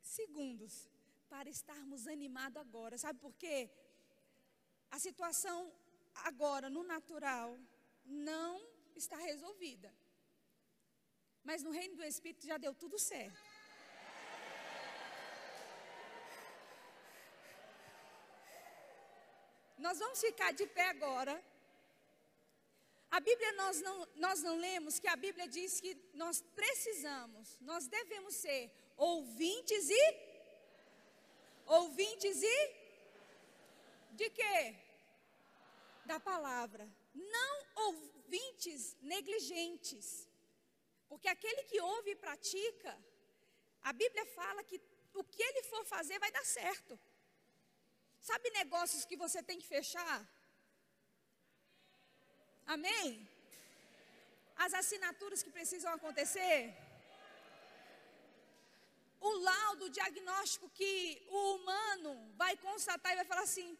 segundos 0.00 0.88
para 1.28 1.48
estarmos 1.50 2.06
animados 2.06 2.62
agora. 2.64 2.96
Sabe 2.96 3.18
por 3.18 3.34
quê? 3.42 3.58
A 4.88 5.00
situação 5.00 5.58
agora, 6.30 6.70
no 6.70 6.84
natural, 6.84 7.58
não 8.04 8.52
está 8.94 9.16
resolvida. 9.16 9.92
Mas 11.42 11.64
no 11.64 11.72
reino 11.72 11.96
do 11.96 12.04
Espírito 12.04 12.46
já 12.46 12.56
deu 12.56 12.72
tudo 12.72 13.00
certo. 13.00 13.42
Nós 19.76 19.98
vamos 19.98 20.20
ficar 20.20 20.52
de 20.52 20.68
pé 20.68 20.86
agora. 20.90 21.51
A 23.16 23.20
Bíblia 23.20 23.52
nós 23.52 23.78
não, 23.86 23.96
nós 24.24 24.42
não 24.42 24.56
lemos 24.56 24.98
que 24.98 25.06
a 25.06 25.16
Bíblia 25.24 25.46
diz 25.46 25.72
que 25.82 25.92
nós 26.14 26.40
precisamos, 26.60 27.58
nós 27.60 27.86
devemos 27.86 28.34
ser 28.34 28.72
ouvintes 28.96 29.90
e 29.90 30.04
ouvintes 31.66 32.42
e 32.42 32.56
de 34.12 34.30
quê? 34.30 34.74
Da 36.06 36.18
palavra. 36.18 36.88
Não 37.14 37.54
ouvintes 37.88 38.96
negligentes. 39.02 40.26
Porque 41.06 41.28
aquele 41.28 41.64
que 41.64 41.78
ouve 41.80 42.12
e 42.12 42.16
pratica, 42.16 42.92
a 43.82 43.92
Bíblia 43.92 44.24
fala 44.38 44.64
que 44.64 44.80
o 45.12 45.22
que 45.22 45.42
ele 45.42 45.62
for 45.64 45.84
fazer 45.84 46.18
vai 46.18 46.32
dar 46.32 46.46
certo. 46.46 46.98
Sabe 48.18 48.48
negócios 48.50 49.04
que 49.04 49.18
você 49.24 49.42
tem 49.42 49.58
que 49.58 49.66
fechar? 49.66 50.18
Amém? 52.66 53.28
As 54.56 54.72
assinaturas 54.74 55.42
que 55.42 55.50
precisam 55.50 55.92
acontecer? 55.92 56.74
O 59.20 59.30
laudo, 59.38 59.84
o 59.86 59.90
diagnóstico 59.90 60.68
que 60.70 61.24
o 61.28 61.54
humano 61.54 62.12
vai 62.36 62.56
constatar 62.56 63.12
e 63.12 63.16
vai 63.16 63.24
falar 63.24 63.42
assim: 63.42 63.78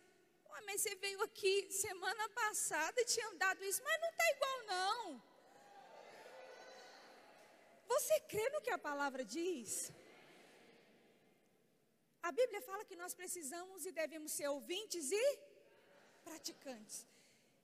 mas 0.67 0.81
você 0.81 0.95
veio 0.97 1.21
aqui 1.23 1.71
semana 1.71 2.29
passada 2.31 3.01
e 3.01 3.05
tinha 3.05 3.29
dado 3.35 3.65
isso, 3.65 3.83
mas 3.83 4.01
não 4.01 4.11
está 4.11 4.25
igual, 4.35 4.59
não. 4.75 5.23
Você 7.89 8.21
crê 8.21 8.49
no 8.51 8.61
que 8.61 8.71
a 8.71 8.79
palavra 8.79 9.25
diz? 9.25 9.93
A 12.23 12.31
Bíblia 12.31 12.63
fala 12.63 12.85
que 12.85 12.97
nós 12.97 13.15
precisamos 13.15 13.85
e 13.85 13.93
devemos 13.93 14.33
ser 14.33 14.49
ouvintes 14.49 15.11
e 15.11 15.39
praticantes. 16.25 17.07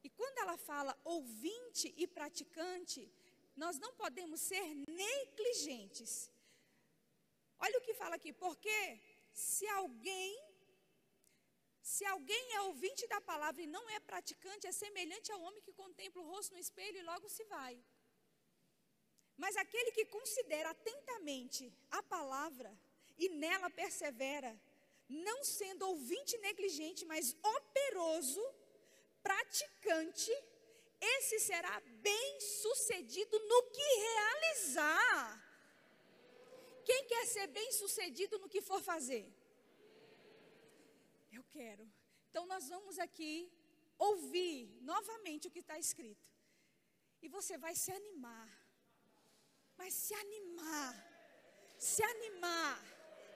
E 0.02 0.08
quando 0.10 0.38
ela 0.38 0.56
fala 0.56 0.98
ouvinte 1.04 1.92
e 1.96 2.06
praticante, 2.06 3.10
nós 3.56 3.78
não 3.78 3.92
podemos 4.02 4.40
ser 4.40 4.64
negligentes. 5.06 6.30
Olha 7.58 7.78
o 7.78 7.82
que 7.86 7.94
fala 8.02 8.14
aqui, 8.16 8.32
porque 8.32 8.78
se 9.32 9.66
alguém 9.80 10.32
se 11.92 12.04
alguém 12.04 12.44
é 12.54 12.60
ouvinte 12.62 13.06
da 13.12 13.18
palavra 13.28 13.62
e 13.62 13.72
não 13.74 13.84
é 13.88 13.98
praticante, 14.08 14.66
é 14.66 14.72
semelhante 14.72 15.32
ao 15.32 15.40
homem 15.40 15.62
que 15.66 15.72
contempla 15.72 16.20
o 16.22 16.28
rosto 16.32 16.52
no 16.52 16.60
espelho 16.64 16.98
e 16.98 17.08
logo 17.10 17.30
se 17.36 17.44
vai. 17.44 17.74
Mas 19.42 19.56
aquele 19.56 19.90
que 19.96 20.04
considera 20.16 20.68
atentamente 20.70 21.72
a 21.90 22.02
palavra 22.02 22.70
e 23.16 23.28
nela 23.30 23.70
persevera, 23.70 24.52
não 25.08 25.42
sendo 25.42 25.86
ouvinte 25.86 26.36
negligente, 26.38 27.06
mas 27.06 27.34
operoso, 27.56 28.44
praticante, 29.28 30.32
esse 31.14 31.38
será 31.48 31.74
bem 32.08 32.40
sucedido 32.40 33.38
no 33.50 33.60
que 33.74 33.88
realizar. 34.08 35.22
Quem 36.88 37.00
quer 37.10 37.24
ser 37.34 37.46
bem 37.58 37.70
sucedido 37.80 38.38
no 38.38 38.48
que 38.48 38.62
for 38.68 38.80
fazer? 38.92 39.26
Eu 41.38 41.44
quero. 41.56 41.84
Então 42.28 42.44
nós 42.52 42.68
vamos 42.74 42.98
aqui 43.06 43.34
ouvir 43.98 44.60
novamente 44.92 45.48
o 45.48 45.50
que 45.54 45.64
está 45.64 45.78
escrito. 45.78 46.26
E 47.20 47.28
você 47.36 47.56
vai 47.66 47.74
se 47.82 47.92
animar. 48.00 48.48
mas 49.80 49.94
se 49.94 50.12
animar, 50.22 50.94
se 51.88 52.02
animar, 52.02 52.78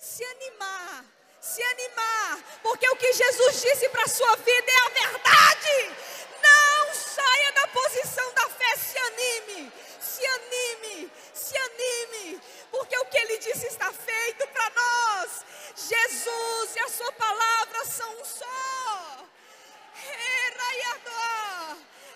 se 0.07 0.25
animar, 0.35 0.97
se 1.43 1.63
animar, 1.63 2.39
porque 2.63 2.89
o 2.89 2.97
que 2.97 3.13
Jesus 3.13 3.61
disse 3.61 3.89
para 3.89 4.05
a 4.05 4.09
sua 4.09 4.37
vida 4.37 4.71
é 4.71 4.87
a 4.87 5.07
verdade. 5.07 5.97
Não 6.43 6.95
saia 6.95 7.53
da 7.53 7.67
posição 7.69 8.33
da 8.33 8.49
fé, 8.49 8.77
se 8.77 8.97
anime, 8.99 9.73
se 10.01 10.25
anime, 10.25 11.13
se 11.35 11.57
anime, 11.59 12.41
porque 12.71 12.97
o 12.97 13.05
que 13.07 13.19
ele 13.19 13.39
disse 13.39 13.67
está 13.67 13.93
feito 13.93 14.47
para 14.47 14.71
nós. 14.71 15.45
Jesus 15.77 16.77
e 16.77 16.79
a 16.79 16.89
sua 16.89 17.13
palavra 17.13 17.85
são 17.87 18.21
um 18.21 18.25
só. 18.25 18.53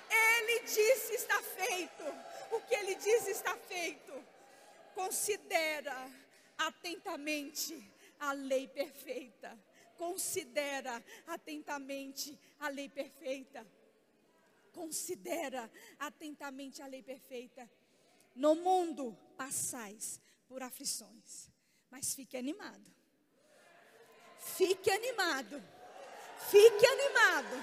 Ele 0.08 0.60
disse 0.60 1.14
está 1.14 1.42
feito. 1.42 2.04
O 2.52 2.60
que 2.60 2.74
ele 2.74 2.94
diz 2.94 3.26
está 3.26 3.56
feito. 3.56 4.24
Considera 4.94 6.08
atentamente 6.56 7.95
a 8.18 8.32
lei 8.32 8.68
perfeita. 8.68 9.58
Considera 9.96 11.02
atentamente 11.26 12.38
a 12.60 12.68
lei 12.68 12.88
perfeita. 12.88 13.66
Considera 14.72 15.70
atentamente 15.98 16.82
a 16.82 16.86
lei 16.86 17.02
perfeita. 17.02 17.68
No 18.34 18.54
mundo 18.54 19.16
passais 19.36 20.20
por 20.46 20.62
aflições, 20.62 21.50
mas 21.90 22.14
fique 22.14 22.36
animado. 22.36 22.94
Fique 24.38 24.90
animado. 24.90 25.62
Fique 26.50 26.86
animado. 26.86 27.56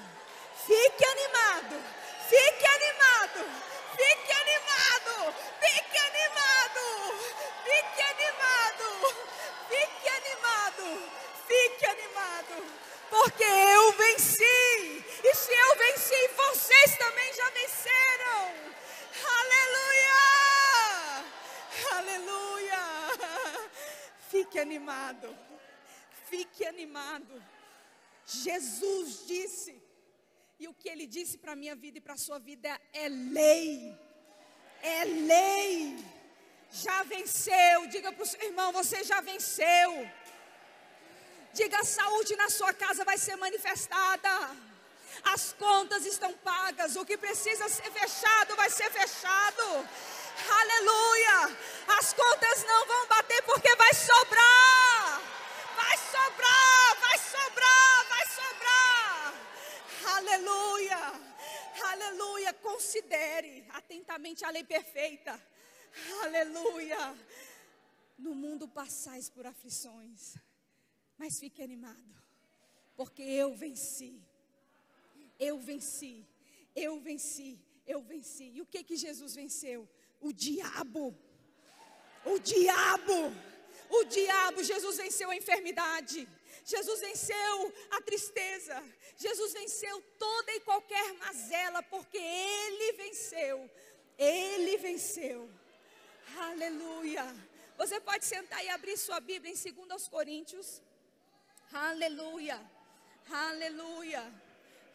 Fique 0.66 1.04
animado. 1.06 1.80
Fique 2.28 2.66
animado. 2.66 3.52
Fique 3.96 4.32
animado. 4.32 5.34
Fique 5.60 5.98
animado. 5.98 6.84
Fique 7.64 8.02
animado. 8.12 8.88
Fique 9.68 10.08
animado. 10.08 10.86
Fique 11.48 11.86
animado. 11.86 12.56
Porque 13.16 13.44
eu 13.44 13.92
venci. 13.92 15.04
E 15.28 15.34
se 15.42 15.52
eu 15.52 15.70
venci, 15.84 16.20
vocês 16.42 16.98
também 16.98 17.32
já 17.32 17.48
venceram. 17.50 18.40
Aleluia! 19.38 20.22
Aleluia! 21.98 22.82
Fique 24.28 24.58
animado. 24.58 25.28
Fique 26.28 26.66
animado. 26.66 27.40
Jesus 28.26 29.26
disse, 29.26 29.80
e 30.58 30.66
o 30.66 30.74
que 30.74 30.88
ele 30.88 31.06
disse 31.06 31.38
para 31.38 31.52
a 31.52 31.56
minha 31.56 31.76
vida 31.76 31.98
e 31.98 32.00
para 32.00 32.14
a 32.14 32.24
sua 32.26 32.40
vida 32.40 32.80
é 32.92 33.08
lei. 33.08 33.96
É 34.82 35.04
lei. 35.04 36.04
Já 36.70 37.04
venceu. 37.04 37.86
Diga 37.86 38.12
para 38.12 38.22
o 38.24 38.26
seu 38.26 38.42
irmão: 38.42 38.72
você 38.72 39.04
já 39.04 39.20
venceu. 39.20 40.10
Diga: 41.54 41.78
a 41.78 41.84
saúde 41.84 42.34
na 42.36 42.48
sua 42.50 42.72
casa 42.72 43.04
vai 43.04 43.16
ser 43.16 43.36
manifestada. 43.36 44.30
As 45.22 45.52
contas 45.52 46.04
estão 46.04 46.32
pagas. 46.50 46.96
O 46.96 47.04
que 47.04 47.16
precisa 47.16 47.68
ser 47.68 47.90
fechado 47.92 48.56
vai 48.56 48.68
ser 48.68 48.90
fechado. 48.90 49.64
Aleluia. 50.60 51.56
As 51.98 52.12
contas 52.12 52.64
não 52.64 52.86
vão 52.86 53.06
bater 53.06 53.40
porque 53.44 53.74
vai 53.76 53.94
sobrar. 53.94 55.22
Vai 55.76 55.96
sobrar, 56.14 56.96
vai 57.00 57.18
sobrar, 57.18 58.06
vai 58.08 58.26
sobrar. 58.38 59.34
Aleluia. 60.16 61.02
Aleluia. 61.92 62.52
Considere 62.54 63.66
atentamente 63.70 64.44
a 64.44 64.50
lei 64.50 64.64
perfeita. 64.64 65.40
Aleluia. 66.24 67.16
No 68.18 68.34
mundo 68.34 68.66
passais 68.66 69.28
por 69.28 69.46
aflições, 69.46 70.34
mas 71.18 71.38
fique 71.38 71.62
animado, 71.62 72.14
porque 72.96 73.22
eu 73.22 73.54
venci. 73.54 74.20
Eu 75.38 75.58
venci. 75.58 76.26
Eu 76.74 77.00
venci. 77.00 77.58
Eu 77.86 78.00
venci. 78.02 78.50
E 78.54 78.60
o 78.60 78.66
que 78.66 78.82
que 78.82 78.96
Jesus 78.96 79.34
venceu? 79.34 79.88
O 80.20 80.32
diabo. 80.32 81.16
O 82.24 82.38
diabo. 82.38 83.32
O 83.90 84.04
diabo, 84.04 84.62
Jesus 84.64 84.96
venceu 84.96 85.30
a 85.30 85.36
enfermidade. 85.36 86.26
Jesus 86.64 87.00
venceu 87.00 87.72
a 87.90 88.00
tristeza. 88.00 88.82
Jesus 89.16 89.52
venceu 89.52 90.02
toda 90.18 90.52
e 90.52 90.60
qualquer 90.60 91.12
mazela, 91.14 91.82
porque 91.82 92.18
Ele 92.18 92.92
venceu. 92.94 93.70
Ele 94.18 94.76
venceu. 94.78 95.50
Aleluia. 96.38 97.24
Você 97.76 98.00
pode 98.00 98.24
sentar 98.24 98.64
e 98.64 98.68
abrir 98.68 98.96
sua 98.96 99.20
Bíblia 99.20 99.52
em 99.52 99.72
2 99.72 100.08
Coríntios. 100.08 100.82
Aleluia. 101.74 102.64
Aleluia. 103.28 104.32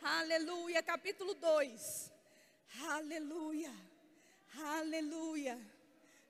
Aleluia. 0.01 0.81
Capítulo 0.81 1.33
2. 1.33 2.09
Aleluia. 2.87 3.73
Aleluia. 4.77 5.59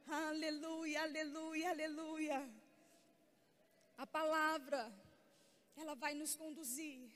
Aleluia, 0.07 1.03
aleluia, 1.03 1.69
aleluia. 1.69 2.49
A 3.95 4.07
palavra, 4.07 4.91
ela 5.77 5.93
vai 5.93 6.15
nos 6.15 6.35
conduzir 6.35 7.11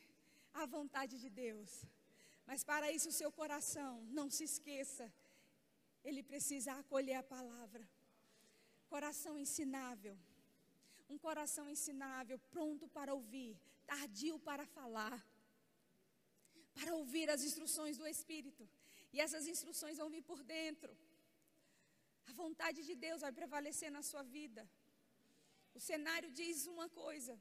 à 0.54 0.68
vontade 0.68 1.20
de 1.20 1.28
Deus. 1.28 1.88
Mas 2.46 2.64
para 2.64 2.92
isso, 2.92 3.10
o 3.10 3.18
seu 3.20 3.32
coração, 3.32 4.00
não 4.12 4.30
se 4.30 4.44
esqueça, 4.44 5.12
ele 6.06 6.22
precisa 6.22 6.74
acolher 6.74 7.16
a 7.16 7.24
palavra. 7.24 7.84
Coração 8.88 9.40
ensinável. 9.40 10.16
Um 11.10 11.18
coração 11.18 11.70
ensinável, 11.70 12.38
pronto 12.56 12.88
para 12.88 13.14
ouvir, 13.14 13.58
tardio 13.86 14.38
para 14.40 14.66
falar. 14.66 15.18
Para 16.74 16.96
ouvir 16.96 17.30
as 17.30 17.44
instruções 17.44 17.98
do 17.98 18.08
Espírito. 18.08 18.68
E 19.12 19.20
essas 19.22 19.48
instruções 19.48 19.98
vão 19.98 20.10
vir 20.10 20.24
por 20.24 20.42
dentro. 20.44 20.98
A 22.30 22.34
vontade 22.34 22.84
de 22.84 22.96
Deus 22.96 23.22
vai 23.22 23.32
prevalecer 23.32 23.92
na 23.92 24.02
sua 24.02 24.24
vida. 24.24 24.68
O 25.74 25.80
cenário 25.80 26.30
diz 26.32 26.66
uma 26.66 26.88
coisa, 26.90 27.40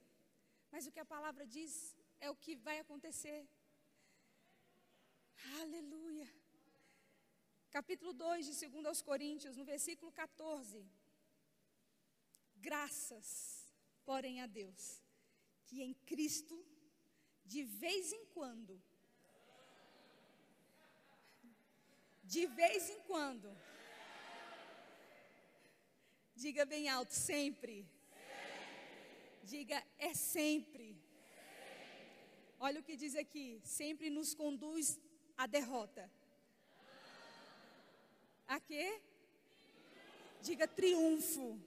mas 0.71 0.87
o 0.87 0.93
que 0.93 1.01
a 1.01 1.05
palavra 1.05 1.47
diz 1.47 1.97
é 2.21 2.31
o 2.31 2.37
que 2.37 2.55
vai 2.57 2.79
acontecer. 2.79 3.41
Aleluia. 5.61 6.29
Capítulo 7.71 8.13
2 8.13 8.47
de 8.47 8.69
2 8.69 8.87
aos 8.87 9.01
Coríntios, 9.03 9.57
no 9.57 9.65
versículo 9.65 10.11
14. 10.13 10.87
Graças, 12.69 13.29
porém, 14.05 14.41
a 14.41 14.47
Deus, 14.47 15.03
que 15.67 15.83
em 15.83 15.93
Cristo, 16.11 16.57
de 17.45 17.63
vez 17.65 18.13
em 18.13 18.25
quando, 18.27 18.81
de 22.23 22.47
vez 22.47 22.89
em 22.89 23.01
quando, 23.01 23.51
Diga 26.43 26.65
bem 26.65 26.89
alto, 26.89 27.13
sempre. 27.13 27.87
sempre. 27.87 27.87
Diga, 29.45 29.85
é 29.97 30.13
sempre. 30.13 30.89
sempre. 30.89 30.97
Olha 32.59 32.81
o 32.81 32.83
que 32.83 32.97
diz 32.97 33.15
aqui: 33.15 33.61
sempre 33.65 34.11
nos 34.11 34.35
conduz 34.35 34.99
à 35.37 35.47
derrota. 35.47 36.11
A 38.49 38.59
quê? 38.59 39.01
Diga 40.41 40.67
triunfo. 40.67 41.61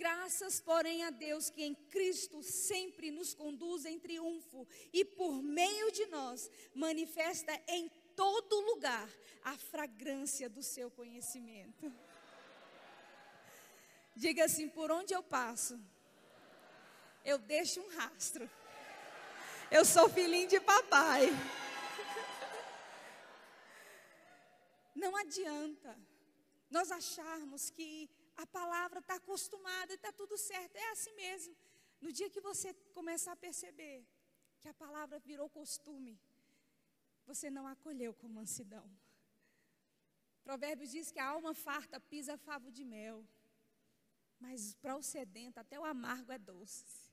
Graças, 0.00 0.58
porém, 0.62 1.04
a 1.04 1.10
Deus 1.10 1.50
que 1.50 1.62
em 1.62 1.74
Cristo 1.74 2.42
sempre 2.42 3.10
nos 3.10 3.34
conduz 3.34 3.84
em 3.84 3.98
triunfo 3.98 4.66
e 4.94 5.04
por 5.04 5.42
meio 5.42 5.92
de 5.92 6.06
nós 6.06 6.50
manifesta 6.74 7.52
em 7.68 7.86
todo 8.16 8.62
lugar 8.62 9.06
a 9.44 9.58
fragrância 9.58 10.48
do 10.48 10.62
seu 10.62 10.90
conhecimento. 10.90 11.92
Diga 14.16 14.46
assim: 14.46 14.70
por 14.70 14.90
onde 14.90 15.12
eu 15.12 15.22
passo, 15.22 15.78
eu 17.22 17.36
deixo 17.36 17.82
um 17.82 17.88
rastro. 17.88 18.48
Eu 19.70 19.84
sou 19.84 20.08
filhinho 20.08 20.48
de 20.48 20.60
papai. 20.60 21.28
Não 24.94 25.14
adianta 25.14 25.94
nós 26.70 26.90
acharmos 26.90 27.68
que 27.68 28.08
a 28.42 28.46
palavra 28.46 29.00
está 29.00 29.14
acostumada 29.16 29.92
e 29.92 29.96
está 29.96 30.12
tudo 30.12 30.36
certo. 30.36 30.76
É 30.76 30.90
assim 30.90 31.12
mesmo. 31.14 31.54
No 32.00 32.10
dia 32.12 32.30
que 32.30 32.40
você 32.40 32.72
começar 32.98 33.32
a 33.32 33.36
perceber 33.36 34.06
que 34.60 34.68
a 34.68 34.74
palavra 34.74 35.18
virou 35.18 35.48
costume, 35.48 36.18
você 37.26 37.50
não 37.50 37.66
acolheu 37.66 38.12
com 38.14 38.28
mansidão. 38.28 38.88
Provérbios 40.42 40.90
diz 40.90 41.10
que 41.10 41.18
a 41.18 41.26
alma 41.26 41.54
farta 41.54 42.00
pisa 42.00 42.36
favo 42.36 42.70
de 42.70 42.84
mel. 42.84 43.24
Mas 44.38 44.74
para 44.74 44.96
o 44.96 45.02
sedento, 45.02 45.60
até 45.60 45.78
o 45.78 45.84
amargo 45.84 46.32
é 46.32 46.38
doce. 46.38 47.09